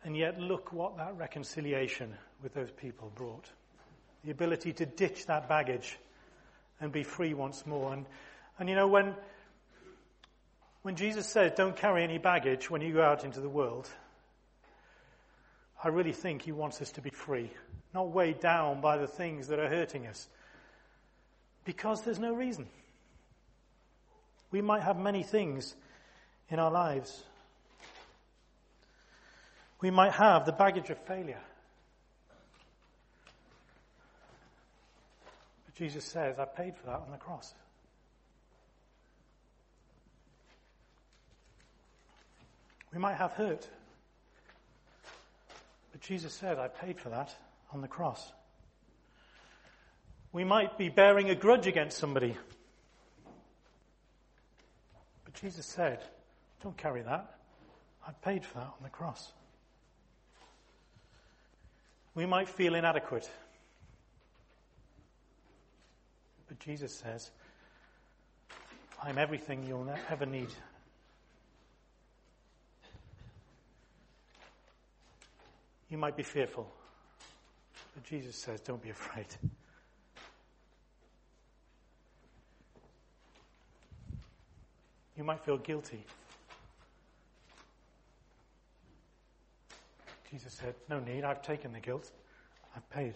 And 0.03 0.17
yet, 0.17 0.41
look 0.41 0.73
what 0.73 0.97
that 0.97 1.15
reconciliation 1.19 2.15
with 2.43 2.55
those 2.55 2.71
people 2.71 3.13
brought. 3.15 3.45
The 4.25 4.31
ability 4.31 4.73
to 4.73 4.87
ditch 4.87 5.27
that 5.27 5.47
baggage 5.47 5.99
and 6.81 6.91
be 6.91 7.03
free 7.03 7.35
once 7.35 7.67
more. 7.67 7.93
And, 7.93 8.07
and 8.59 8.67
you 8.67 8.77
know, 8.77 8.89
when, 8.89 9.15
when 10.81 10.97
Jesus 10.97 11.27
says, 11.27 11.53
don't 11.55 11.77
carry 11.77 12.03
any 12.03 12.17
baggage 12.17 12.71
when 12.71 12.81
you 12.81 12.95
go 12.95 13.03
out 13.03 13.25
into 13.25 13.43
the 13.43 13.51
world, 13.51 13.91
I 15.85 15.89
really 15.89 16.13
think 16.13 16.41
he 16.41 16.53
wants 16.53 16.81
us 16.81 16.93
to 16.93 17.03
be 17.03 17.11
free, 17.11 17.53
not 17.93 18.09
weighed 18.09 18.41
down 18.41 18.81
by 18.81 18.97
the 18.97 19.07
things 19.07 19.49
that 19.49 19.59
are 19.59 19.69
hurting 19.69 20.07
us. 20.07 20.29
Because 21.69 22.01
there's 22.01 22.19
no 22.19 22.33
reason. 22.33 22.67
We 24.51 24.63
might 24.63 24.83
have 24.83 24.99
many 24.99 25.23
things 25.23 25.77
in 26.49 26.59
our 26.59 26.71
lives. 26.71 27.23
We 29.83 29.91
might 29.91 30.13
have 30.13 30.47
the 30.47 30.53
baggage 30.53 30.89
of 30.89 30.97
failure. 31.01 31.43
But 35.67 35.75
Jesus 35.75 36.07
says, 36.07 36.39
I 36.39 36.47
paid 36.47 36.75
for 36.75 36.87
that 36.87 37.03
on 37.03 37.11
the 37.11 37.19
cross. 37.19 37.53
We 42.95 42.99
might 42.99 43.17
have 43.17 43.33
hurt. 43.33 43.69
But 45.93 46.01
Jesus 46.01 46.33
said, 46.33 46.59
I 46.59 46.69
paid 46.69 46.99
for 46.99 47.11
that 47.11 47.37
on 47.75 47.83
the 47.83 47.89
cross. 47.89 48.33
We 50.33 50.45
might 50.45 50.77
be 50.79 50.89
bearing 50.89 51.31
a 51.31 51.35
grudge 51.35 51.67
against 51.67 51.99
somebody. 51.99 52.37
But 55.25 55.35
Jesus 55.35 55.67
said, 55.67 56.01
Don't 56.63 56.77
carry 56.77 57.03
that. 57.03 57.39
I 58.07 58.13
paid 58.23 58.45
for 58.45 58.59
that 58.59 58.67
on 58.67 58.83
the 58.83 58.91
cross. 58.91 59.33
We 62.15 62.27
might 62.27 62.49
feel 62.49 62.75
inadequate. 62.75 63.29
But 66.49 66.59
Jesus 66.59 66.93
says, 66.93 67.31
I'm 69.03 69.19
everything 69.19 69.65
you'll 69.67 69.95
ever 70.11 70.27
need 70.27 70.49
You 75.91 75.97
might 75.97 76.17
be 76.17 76.23
fearful. 76.23 76.71
But 77.95 78.05
Jesus 78.05 78.37
says, 78.37 78.61
don't 78.61 78.83
be 78.83 78.91
afraid. 78.91 79.27
You 85.19 85.25
might 85.25 85.41
feel 85.41 85.59
guilty. 85.59 86.05
Jesus 90.31 90.53
said, 90.53 90.77
No 90.89 91.01
need, 91.01 91.25
I've 91.25 91.43
taken 91.43 91.73
the 91.73 91.81
guilt, 91.81 92.09
I've 92.77 92.89
paid. 92.91 93.15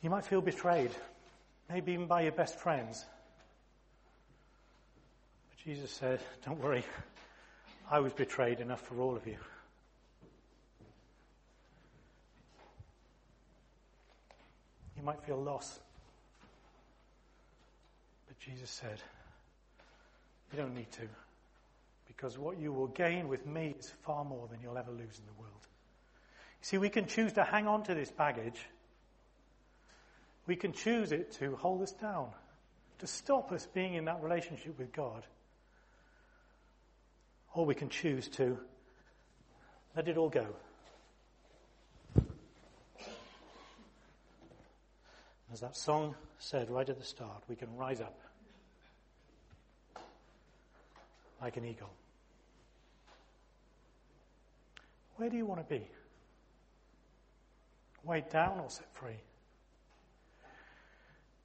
You 0.00 0.08
might 0.08 0.24
feel 0.24 0.40
betrayed, 0.40 0.90
maybe 1.68 1.92
even 1.92 2.06
by 2.06 2.22
your 2.22 2.32
best 2.32 2.58
friends. 2.58 3.04
But 5.50 5.62
Jesus 5.62 5.90
said, 5.90 6.20
Don't 6.46 6.58
worry, 6.58 6.84
I 7.90 8.00
was 8.00 8.14
betrayed 8.14 8.60
enough 8.60 8.80
for 8.80 8.98
all 9.00 9.14
of 9.14 9.26
you. 9.26 9.36
You 14.96 15.02
might 15.02 15.22
feel 15.24 15.42
loss. 15.42 15.80
But 18.38 18.52
Jesus 18.52 18.70
said, 18.70 19.00
You 20.52 20.58
don't 20.58 20.74
need 20.74 20.90
to. 20.92 21.08
Because 22.06 22.38
what 22.38 22.58
you 22.58 22.72
will 22.72 22.86
gain 22.86 23.28
with 23.28 23.46
me 23.46 23.74
is 23.78 23.92
far 24.02 24.24
more 24.24 24.48
than 24.48 24.60
you'll 24.62 24.78
ever 24.78 24.90
lose 24.90 25.18
in 25.18 25.26
the 25.26 25.38
world. 25.38 25.52
You 26.60 26.64
see, 26.64 26.78
we 26.78 26.88
can 26.88 27.06
choose 27.06 27.32
to 27.34 27.44
hang 27.44 27.66
on 27.66 27.82
to 27.84 27.94
this 27.94 28.10
baggage. 28.10 28.58
We 30.46 30.56
can 30.56 30.72
choose 30.72 31.12
it 31.12 31.32
to 31.32 31.56
hold 31.56 31.82
us 31.82 31.92
down, 31.92 32.28
to 33.00 33.06
stop 33.06 33.52
us 33.52 33.66
being 33.66 33.94
in 33.94 34.06
that 34.06 34.22
relationship 34.22 34.78
with 34.78 34.92
God. 34.92 35.24
Or 37.52 37.66
we 37.66 37.74
can 37.74 37.88
choose 37.88 38.28
to 38.30 38.58
let 39.94 40.08
it 40.08 40.16
all 40.16 40.30
go. 40.30 40.46
As 45.52 45.60
that 45.60 45.76
song 45.76 46.14
said 46.38 46.70
right 46.70 46.88
at 46.88 46.98
the 46.98 47.04
start, 47.04 47.42
we 47.48 47.56
can 47.56 47.74
rise 47.76 48.00
up 48.00 48.18
like 51.40 51.56
an 51.56 51.64
eagle. 51.64 51.90
Where 55.16 55.30
do 55.30 55.36
you 55.36 55.46
want 55.46 55.66
to 55.66 55.74
be? 55.74 55.86
Weighed 58.04 58.28
down 58.28 58.60
or 58.60 58.70
set 58.70 58.92
free? 58.94 59.16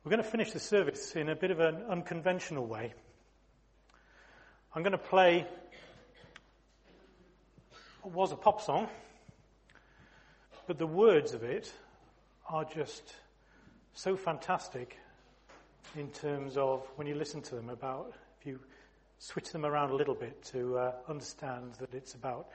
We're 0.04 0.10
going 0.10 0.24
to 0.24 0.30
finish 0.30 0.52
the 0.52 0.60
service 0.60 1.16
in 1.16 1.30
a 1.30 1.36
bit 1.36 1.52
of 1.52 1.60
an 1.60 1.84
unconventional 1.90 2.66
way. 2.66 2.94
I'm 4.74 4.84
going 4.84 4.92
to 4.94 4.98
play 4.98 5.48
what 8.02 8.14
was 8.14 8.32
a 8.32 8.36
pop 8.36 8.62
song, 8.62 8.88
but 10.66 10.78
the 10.78 10.88
words 10.88 11.34
of 11.34 11.44
it 11.44 11.72
are 12.50 12.66
just 12.66 13.16
so 13.94 14.16
fantastic 14.16 14.98
in 15.96 16.10
terms 16.10 16.58
of 16.58 16.88
when 16.96 17.06
you 17.06 17.16
listen 17.16 17.42
to 17.42 17.56
them 17.56 17.70
about 17.70 18.14
if 18.40 18.48
you 18.48 18.60
switch 19.22 19.52
them 19.52 19.66
around 19.68 19.92
a 19.92 19.96
little 19.96 20.16
bit 20.16 20.44
to 20.44 20.76
uh, 20.80 20.92
understand 21.08 21.76
that 21.80 21.94
it's 21.94 22.16
about 22.16 22.48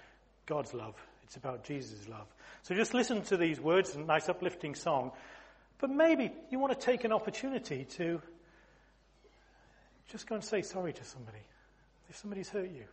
God's 0.46 0.74
love, 0.74 0.96
it's 1.22 1.36
about 1.36 1.62
Jesus' 1.62 2.08
love. 2.08 2.26
So 2.64 2.74
just 2.74 2.92
listen 2.92 3.22
to 3.22 3.36
these 3.36 3.60
words, 3.60 3.94
a 3.94 4.00
nice 4.00 4.28
uplifting 4.28 4.74
song, 4.74 5.12
but 5.78 5.90
maybe 5.90 6.32
you 6.50 6.58
want 6.58 6.78
to 6.78 6.84
take 6.84 7.04
an 7.04 7.12
opportunity 7.12 7.84
to 7.96 8.20
just 10.08 10.26
go 10.26 10.34
and 10.34 10.42
say 10.42 10.60
sorry 10.60 10.92
to 10.92 11.04
somebody 11.04 11.38
if 12.10 12.16
somebody's 12.16 12.48
hurt 12.48 12.68
you. 12.68 12.84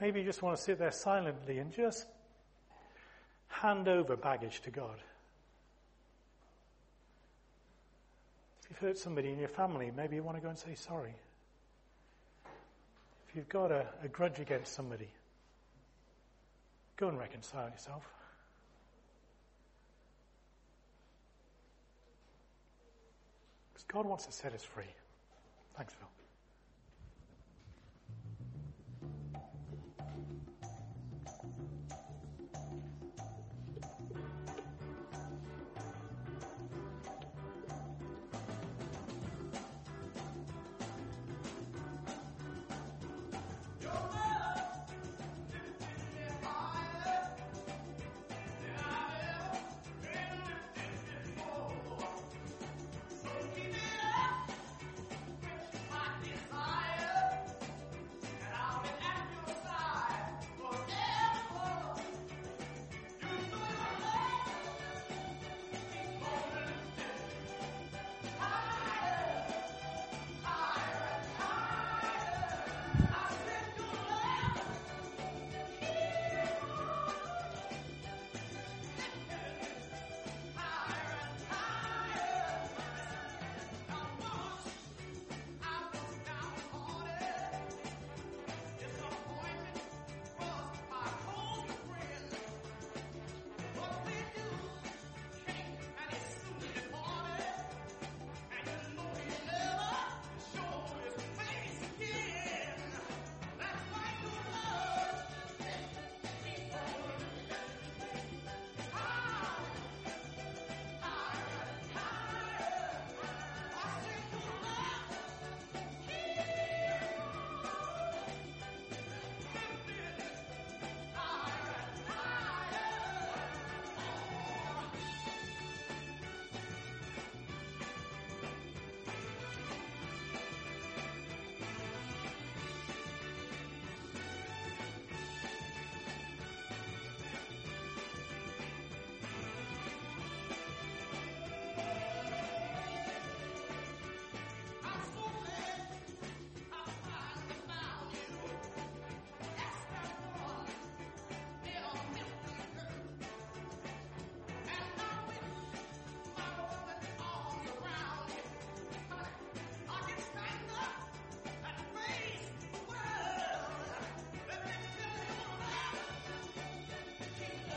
Maybe 0.00 0.20
you 0.20 0.26
just 0.26 0.42
want 0.42 0.56
to 0.56 0.62
sit 0.62 0.78
there 0.78 0.92
silently 0.92 1.58
and 1.58 1.72
just 1.72 2.06
hand 3.48 3.88
over 3.88 4.16
baggage 4.16 4.60
to 4.62 4.70
God. 4.70 4.96
If 8.62 8.70
you've 8.70 8.78
hurt 8.78 8.98
somebody 8.98 9.32
in 9.32 9.40
your 9.40 9.48
family, 9.48 9.90
maybe 9.94 10.14
you 10.14 10.22
want 10.22 10.36
to 10.36 10.40
go 10.40 10.50
and 10.50 10.58
say 10.58 10.76
sorry. 10.76 11.16
If 13.30 13.36
you've 13.36 13.48
got 13.48 13.70
a, 13.70 13.86
a 14.02 14.08
grudge 14.08 14.40
against 14.40 14.74
somebody, 14.74 15.08
go 16.96 17.08
and 17.08 17.16
reconcile 17.16 17.70
yourself. 17.70 18.02
Because 23.72 23.84
God 23.84 24.06
wants 24.06 24.26
to 24.26 24.32
set 24.32 24.52
us 24.52 24.64
free. 24.64 24.82
Thanks, 25.76 25.94
Phil. 25.94 26.19